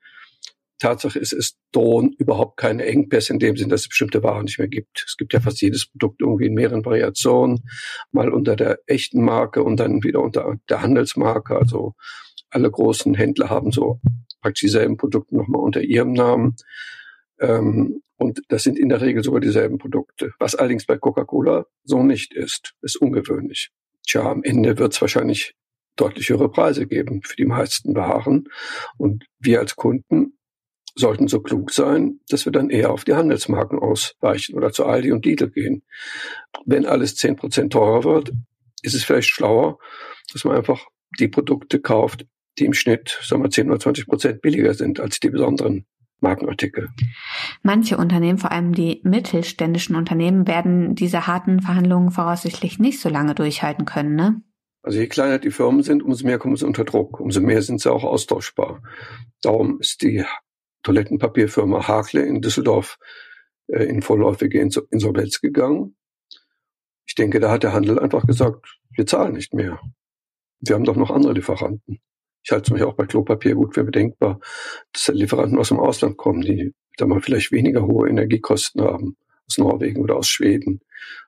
Tatsache 0.83 1.19
ist, 1.19 1.33
es 1.33 1.57
drohen 1.73 2.15
überhaupt 2.19 2.57
keine 2.57 2.85
Engpässe 2.85 3.33
in 3.33 3.39
dem 3.39 3.57
Sinn, 3.57 3.69
dass 3.69 3.83
es 3.83 3.89
bestimmte 3.89 4.23
Waren 4.23 4.45
nicht 4.45 4.59
mehr 4.59 4.69
gibt. 4.69 5.05
Es 5.07 5.17
gibt 5.17 5.33
ja 5.33 5.41
fast 5.41 5.63
jedes 5.63 5.87
Produkt 5.87 6.21
irgendwie 6.21 6.47
in 6.47 6.55
mehreren 6.55 6.85
Variationen, 6.85 7.65
mal 8.11 8.31
unter 8.31 8.57
der 8.57 8.81
echten 8.87 9.25
Marke 9.25 9.63
und 9.63 9.79
dann 9.79 10.03
wieder 10.03 10.21
unter 10.21 10.57
der 10.69 10.83
Handelsmarke. 10.83 11.57
Also 11.57 11.95
alle 12.51 12.71
großen 12.71 13.15
Händler 13.15 13.49
haben 13.49 13.71
so 13.71 14.01
praktisch 14.41 14.63
dieselben 14.63 14.97
Produkte 14.97 15.37
nochmal 15.37 15.63
unter 15.63 15.81
ihrem 15.81 16.13
Namen. 16.13 16.57
Ähm, 17.41 18.03
und 18.17 18.41
das 18.49 18.65
sind 18.65 18.79
in 18.79 18.89
der 18.89 19.01
Regel 19.01 19.23
sogar 19.23 19.41
dieselben 19.41 19.79
Produkte. 19.79 20.33
Was 20.39 20.55
allerdings 20.55 20.87
bei 20.87 20.97
Coca-Cola 20.97 21.67
so 21.85 22.03
nicht 22.03 22.35
ist, 22.35 22.75
ist 22.83 22.97
ungewöhnlich. 22.97 23.71
Tja, 24.07 24.31
am 24.31 24.43
Ende 24.43 24.79
wird 24.79 24.95
es 24.95 25.01
wahrscheinlich 25.01 25.55
deutlich 25.97 26.29
höhere 26.29 26.51
Preise 26.51 26.87
geben 26.87 27.23
für 27.23 27.37
die 27.37 27.47
meisten 27.47 27.95
Waren. 27.95 28.49
Und 28.97 29.25
wir 29.39 29.61
als 29.61 29.77
Kunden 29.77 30.39
sollten 30.95 31.29
so 31.29 31.41
klug 31.41 31.73
sein, 31.73 32.21
dass 32.29 32.45
wir 32.45 32.53
dann 32.53 32.71
eher 32.71 32.91
auf 32.91 33.05
die 33.05 33.15
Handelsmarken 33.15 33.79
ausweichen 33.79 34.55
oder 34.55 34.73
zu 34.73 34.85
Aldi 34.85 35.13
und 35.13 35.25
Lidl 35.25 35.51
gehen. 35.51 35.83
Wenn 36.67 36.87
alles 36.87 37.17
zehn 37.17 37.37
Prozent 37.37 37.73
teurer 37.73 38.05
wird, 38.05 38.33
ist 38.83 38.95
es 38.95 39.05
vielleicht 39.05 39.31
schlauer, 39.31 39.79
dass 40.33 40.45
man 40.45 40.57
einfach 40.57 40.87
die 41.19 41.29
Produkte 41.29 41.81
kauft, 41.81 42.27
die 42.59 42.65
im 42.65 42.75
Schnitt, 42.75 43.19
sagen 43.23 43.43
wir, 43.43 43.51
10 43.51 43.71
oder 43.71 43.81
20 43.81 44.07
Prozent 44.07 44.43
billiger 44.43 44.75
sind 44.75 45.01
als 45.01 45.21
die 45.21 45.31
besonderen 45.31 45.87
Markenartikel. 46.21 46.89
Manche 47.63 47.97
Unternehmen, 47.97 48.39
vor 48.39 48.53
allem 48.53 48.75
die 48.75 49.01
mittelständischen 49.05 49.97
Unternehmen, 49.97 50.47
werden 50.47 50.95
diese 50.95 51.27
harten 51.27 51.61
Verhandlungen 51.61 52.11
voraussichtlich 52.11 52.79
nicht 52.79 53.01
so 53.01 53.09
lange 53.09 53.35
durchhalten 53.35 53.85
können, 53.85 54.15
ne? 54.15 54.43
Also 54.85 54.99
je 54.99 55.07
kleiner 55.07 55.39
die 55.39 55.53
Firmen 55.53 55.83
sind, 55.83 56.03
umso 56.03 56.27
mehr 56.27 56.39
kommen 56.39 56.57
sie 56.57 56.67
unter 56.67 56.85
Druck, 56.85 57.21
umso 57.21 57.41
mehr 57.41 57.63
sind 57.63 57.81
sie 57.81 57.93
auch 57.93 58.03
austauschbar. 58.03 58.83
Darum 59.41 59.79
ist 59.79 60.03
die 60.03 60.25
Toilettenpapierfirma 60.83 61.87
Hakle 61.87 62.23
in 62.23 62.41
Düsseldorf 62.41 62.99
äh, 63.69 63.85
in 63.85 64.03
vorläufige 64.03 64.61
Insolvenz 64.61 65.41
gegangen. 65.41 65.97
Ich 67.07 67.15
denke, 67.15 67.41
da 67.41 67.51
hat 67.51 67.63
der 67.63 67.73
Handel 67.73 67.99
einfach 67.99 68.27
gesagt, 68.27 68.79
wir 68.91 69.07
zahlen 69.07 69.35
nicht 69.35 69.55
mehr. 69.55 69.81
Wir 70.61 70.75
haben 70.75 70.85
doch 70.85 70.97
noch 70.97 71.11
andere 71.11 71.33
Lieferanten. 71.33 72.01
Ich 72.45 72.51
halte 72.51 72.65
zum 72.65 72.75
Beispiel 72.75 72.89
auch 72.89 72.97
bei 72.97 73.07
Klopapier 73.07 73.55
gut 73.55 73.75
für 73.75 73.85
bedenkbar, 73.85 74.41
dass 74.93 75.05
da 75.05 75.13
Lieferanten 75.13 75.59
aus 75.59 75.69
dem 75.69 75.79
Ausland 75.79 76.17
kommen, 76.17 76.43
die 76.43 76.75
da 76.97 77.07
mal 77.07 77.21
vielleicht 77.21 77.53
weniger 77.53 77.87
hohe 77.87 78.09
Energiekosten 78.09 78.83
haben, 78.83 79.17
aus 79.47 79.59
Norwegen 79.59 80.01
oder 80.01 80.17
aus 80.17 80.29
Schweden 80.29 80.81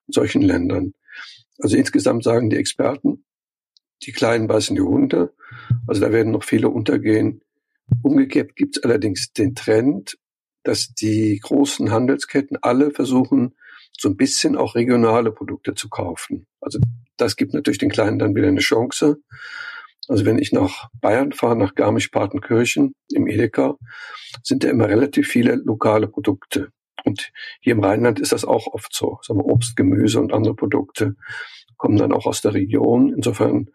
und 0.07 0.15
solchen 0.15 0.43
Ländern. 0.43 0.95
Also 1.59 1.77
insgesamt 1.77 2.25
sagen 2.25 2.51
die 2.51 2.57
Experten, 2.57 3.25
die 4.03 4.13
Kleinen 4.13 4.49
beißen 4.49 4.75
die 4.75 4.83
Hunde. 4.83 5.33
Also 5.87 6.01
da 6.01 6.13
werden 6.13 6.33
noch 6.33 6.45
viele 6.45 6.69
untergehen, 6.69 7.43
Umgekehrt 8.03 8.57
gibt 8.57 8.77
es 8.77 8.83
allerdings 8.83 9.33
den 9.33 9.55
Trend, 9.55 10.17
dass 10.63 10.95
die 10.95 11.39
großen 11.43 11.91
Handelsketten 11.91 12.59
alle 12.63 12.91
versuchen, 12.91 13.55
so 13.97 14.09
ein 14.09 14.17
bisschen 14.17 14.57
auch 14.57 14.75
regionale 14.75 15.31
Produkte 15.31 15.75
zu 15.75 15.89
kaufen. 15.89 16.47
Also 16.61 16.79
das 17.17 17.37
gibt 17.37 17.55
natürlich 17.55 17.79
den 17.79 17.91
Kleinen 17.91 18.19
dann 18.19 18.35
wieder 18.35 18.49
eine 18.49 18.61
Chance. 18.61 19.19
Also 20.09 20.25
wenn 20.25 20.39
ich 20.39 20.53
nach 20.53 20.89
Bayern 21.01 21.33
fahre, 21.33 21.57
nach 21.57 21.75
Garmisch-Partenkirchen 21.75 22.95
im 23.13 23.27
Edeka, 23.27 23.77
sind 24.43 24.65
da 24.65 24.69
immer 24.69 24.89
relativ 24.89 25.29
viele 25.29 25.55
lokale 25.55 26.09
Produkte. 26.09 26.71
Und 27.05 27.31
hier 27.61 27.75
im 27.75 27.85
Rheinland 27.85 28.21
ist 28.21 28.33
das 28.33 28.45
auch 28.45 28.67
oft 28.67 28.95
so. 28.95 29.19
Sagen 29.23 29.41
wir 29.41 29.47
Obst, 29.47 29.77
Gemüse 29.77 30.21
und 30.21 30.33
andere 30.33 30.55
Produkte 30.55 31.17
kommen 31.77 31.97
dann 31.97 32.13
auch 32.13 32.27
aus 32.27 32.41
der 32.41 32.55
Region. 32.55 33.13
Insofern 33.15 33.69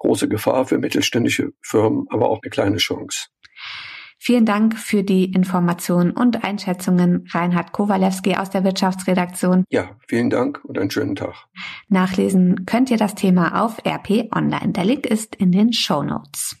große 0.00 0.28
Gefahr 0.28 0.66
für 0.66 0.78
mittelständische 0.78 1.52
Firmen, 1.60 2.06
aber 2.10 2.28
auch 2.30 2.40
eine 2.42 2.50
kleine 2.50 2.78
Chance. 2.78 3.28
Vielen 4.22 4.44
Dank 4.44 4.76
für 4.76 5.02
die 5.02 5.32
Informationen 5.32 6.10
und 6.10 6.44
Einschätzungen, 6.44 7.26
Reinhard 7.30 7.72
Kowalewski 7.72 8.36
aus 8.36 8.50
der 8.50 8.64
Wirtschaftsredaktion. 8.64 9.64
Ja, 9.70 9.96
vielen 10.08 10.28
Dank 10.28 10.62
und 10.64 10.78
einen 10.78 10.90
schönen 10.90 11.16
Tag. 11.16 11.46
Nachlesen 11.88 12.66
könnt 12.66 12.90
ihr 12.90 12.98
das 12.98 13.14
Thema 13.14 13.62
auf 13.62 13.78
RP 13.86 14.28
Online. 14.34 14.72
Der 14.72 14.84
Link 14.84 15.06
ist 15.06 15.36
in 15.36 15.52
den 15.52 15.72
Show 15.72 16.02
Notes. 16.02 16.59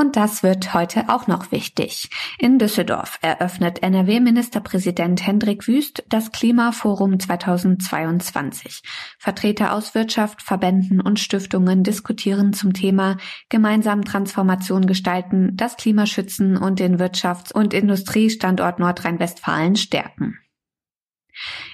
Und 0.00 0.16
das 0.16 0.42
wird 0.42 0.72
heute 0.72 1.10
auch 1.10 1.26
noch 1.26 1.52
wichtig. 1.52 2.08
In 2.38 2.58
Düsseldorf 2.58 3.18
eröffnet 3.20 3.82
NRW-Ministerpräsident 3.82 5.26
Hendrik 5.26 5.68
Wüst 5.68 6.04
das 6.08 6.32
Klimaforum 6.32 7.20
2022. 7.20 8.80
Vertreter 9.18 9.74
aus 9.74 9.94
Wirtschaft, 9.94 10.40
Verbänden 10.40 11.02
und 11.02 11.20
Stiftungen 11.20 11.84
diskutieren 11.84 12.54
zum 12.54 12.72
Thema 12.72 13.18
gemeinsam 13.50 14.02
Transformation 14.02 14.86
gestalten, 14.86 15.54
das 15.58 15.76
Klima 15.76 16.06
schützen 16.06 16.56
und 16.56 16.78
den 16.78 16.98
Wirtschafts- 16.98 17.52
und 17.52 17.74
Industriestandort 17.74 18.78
Nordrhein-Westfalen 18.78 19.76
stärken. 19.76 20.38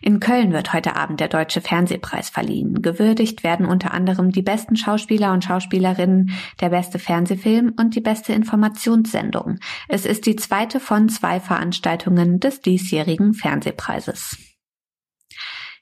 In 0.02 0.20
Köln 0.20 0.52
wird 0.52 0.72
heute 0.72 0.96
Abend 0.96 1.20
der 1.20 1.28
Deutsche 1.28 1.60
Fernsehpreis 1.60 2.30
verliehen. 2.30 2.82
Gewürdigt 2.82 3.42
werden 3.42 3.66
unter 3.66 3.92
anderem 3.92 4.30
die 4.30 4.42
besten 4.42 4.76
Schauspieler 4.76 5.32
und 5.32 5.44
Schauspielerinnen, 5.44 6.30
der 6.60 6.70
beste 6.70 6.98
Fernsehfilm 6.98 7.74
und 7.76 7.94
die 7.94 8.00
beste 8.00 8.32
Informationssendung. 8.32 9.58
Es 9.88 10.06
ist 10.06 10.26
die 10.26 10.36
zweite 10.36 10.80
von 10.80 11.08
zwei 11.08 11.40
Veranstaltungen 11.40 12.40
des 12.40 12.60
diesjährigen 12.60 13.34
Fernsehpreises. 13.34 14.36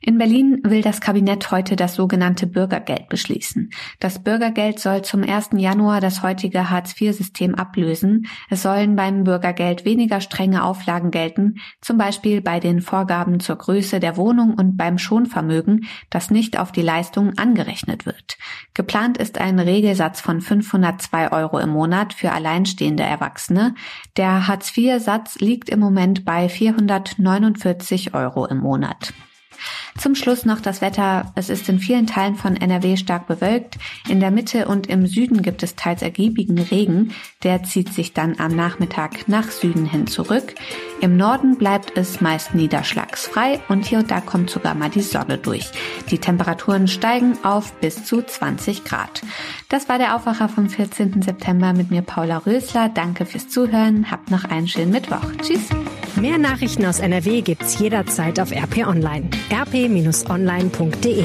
In 0.06 0.18
Berlin 0.18 0.60
will 0.64 0.82
das 0.82 1.00
Kabinett 1.00 1.50
heute 1.50 1.76
das 1.76 1.94
sogenannte 1.94 2.46
Bürgergeld 2.46 3.08
beschließen. 3.08 3.70
Das 4.00 4.22
Bürgergeld 4.22 4.78
soll 4.78 5.00
zum 5.00 5.22
1. 5.22 5.52
Januar 5.56 6.02
das 6.02 6.22
heutige 6.22 6.68
Hartz-IV-System 6.68 7.54
ablösen. 7.54 8.26
Es 8.50 8.60
sollen 8.60 8.96
beim 8.96 9.24
Bürgergeld 9.24 9.86
weniger 9.86 10.20
strenge 10.20 10.62
Auflagen 10.62 11.10
gelten, 11.10 11.54
zum 11.80 11.96
Beispiel 11.96 12.42
bei 12.42 12.60
den 12.60 12.82
Vorgaben 12.82 13.40
zur 13.40 13.56
Größe 13.56 13.98
der 13.98 14.18
Wohnung 14.18 14.52
und 14.58 14.76
beim 14.76 14.98
Schonvermögen, 14.98 15.86
das 16.10 16.30
nicht 16.30 16.58
auf 16.58 16.70
die 16.70 16.82
Leistung 16.82 17.38
angerechnet 17.38 18.04
wird. 18.04 18.36
Geplant 18.74 19.16
ist 19.16 19.40
ein 19.40 19.58
Regelsatz 19.58 20.20
von 20.20 20.42
502 20.42 21.32
Euro 21.32 21.58
im 21.58 21.70
Monat 21.70 22.12
für 22.12 22.32
alleinstehende 22.32 23.04
Erwachsene. 23.04 23.74
Der 24.18 24.48
Hartz-IV-Satz 24.48 25.38
liegt 25.38 25.70
im 25.70 25.80
Moment 25.80 26.26
bei 26.26 26.50
449 26.50 28.12
Euro 28.12 28.44
im 28.44 28.58
Monat. 28.58 29.14
Zum 29.96 30.16
Schluss 30.16 30.44
noch 30.44 30.61
das 30.61 30.80
Wetter. 30.80 31.33
Es 31.37 31.48
ist 31.48 31.68
in 31.68 31.78
vielen 31.78 32.07
Teilen 32.07 32.35
von 32.35 32.57
NRW 32.57 32.96
stark 32.96 33.28
bewölkt. 33.28 33.78
In 34.09 34.18
der 34.18 34.33
Mitte 34.33 34.66
und 34.66 34.88
im 34.88 35.07
Süden 35.07 35.40
gibt 35.40 35.62
es 35.62 35.76
teils 35.76 36.02
ergiebigen 36.02 36.59
Regen. 36.59 37.12
Der 37.44 37.62
zieht 37.62 37.92
sich 37.92 38.12
dann 38.12 38.38
am 38.38 38.57
Nachmittag 38.57 39.28
nach 39.28 39.50
Süden 39.50 39.87
hin 39.87 40.09
zurück. 40.09 40.54
Im 41.04 41.18
Norden 41.18 41.58
bleibt 41.58 41.98
es 41.98 42.22
meist 42.22 42.54
niederschlagsfrei 42.54 43.60
und 43.68 43.84
hier 43.84 43.98
und 43.98 44.10
da 44.10 44.22
kommt 44.22 44.48
sogar 44.48 44.74
mal 44.74 44.88
die 44.88 45.02
Sonne 45.02 45.36
durch. 45.36 45.66
Die 46.10 46.16
Temperaturen 46.16 46.88
steigen 46.88 47.36
auf 47.42 47.74
bis 47.74 48.06
zu 48.06 48.22
20 48.22 48.84
Grad. 48.84 49.20
Das 49.68 49.90
war 49.90 49.98
der 49.98 50.16
Aufwacher 50.16 50.48
vom 50.48 50.70
14. 50.70 51.20
September 51.20 51.74
mit 51.74 51.90
mir 51.90 52.00
Paula 52.00 52.38
Rösler. 52.38 52.88
Danke 52.88 53.26
fürs 53.26 53.50
Zuhören. 53.50 54.10
Habt 54.10 54.30
noch 54.30 54.46
einen 54.46 54.66
schönen 54.66 54.92
Mittwoch. 54.92 55.20
Tschüss. 55.42 55.68
Mehr 56.16 56.38
Nachrichten 56.38 56.86
aus 56.86 57.00
NRW 57.00 57.42
gibt's 57.42 57.78
jederzeit 57.78 58.40
auf 58.40 58.50
RP 58.50 58.86
Online. 58.86 59.28
rp-online.de 59.52 61.24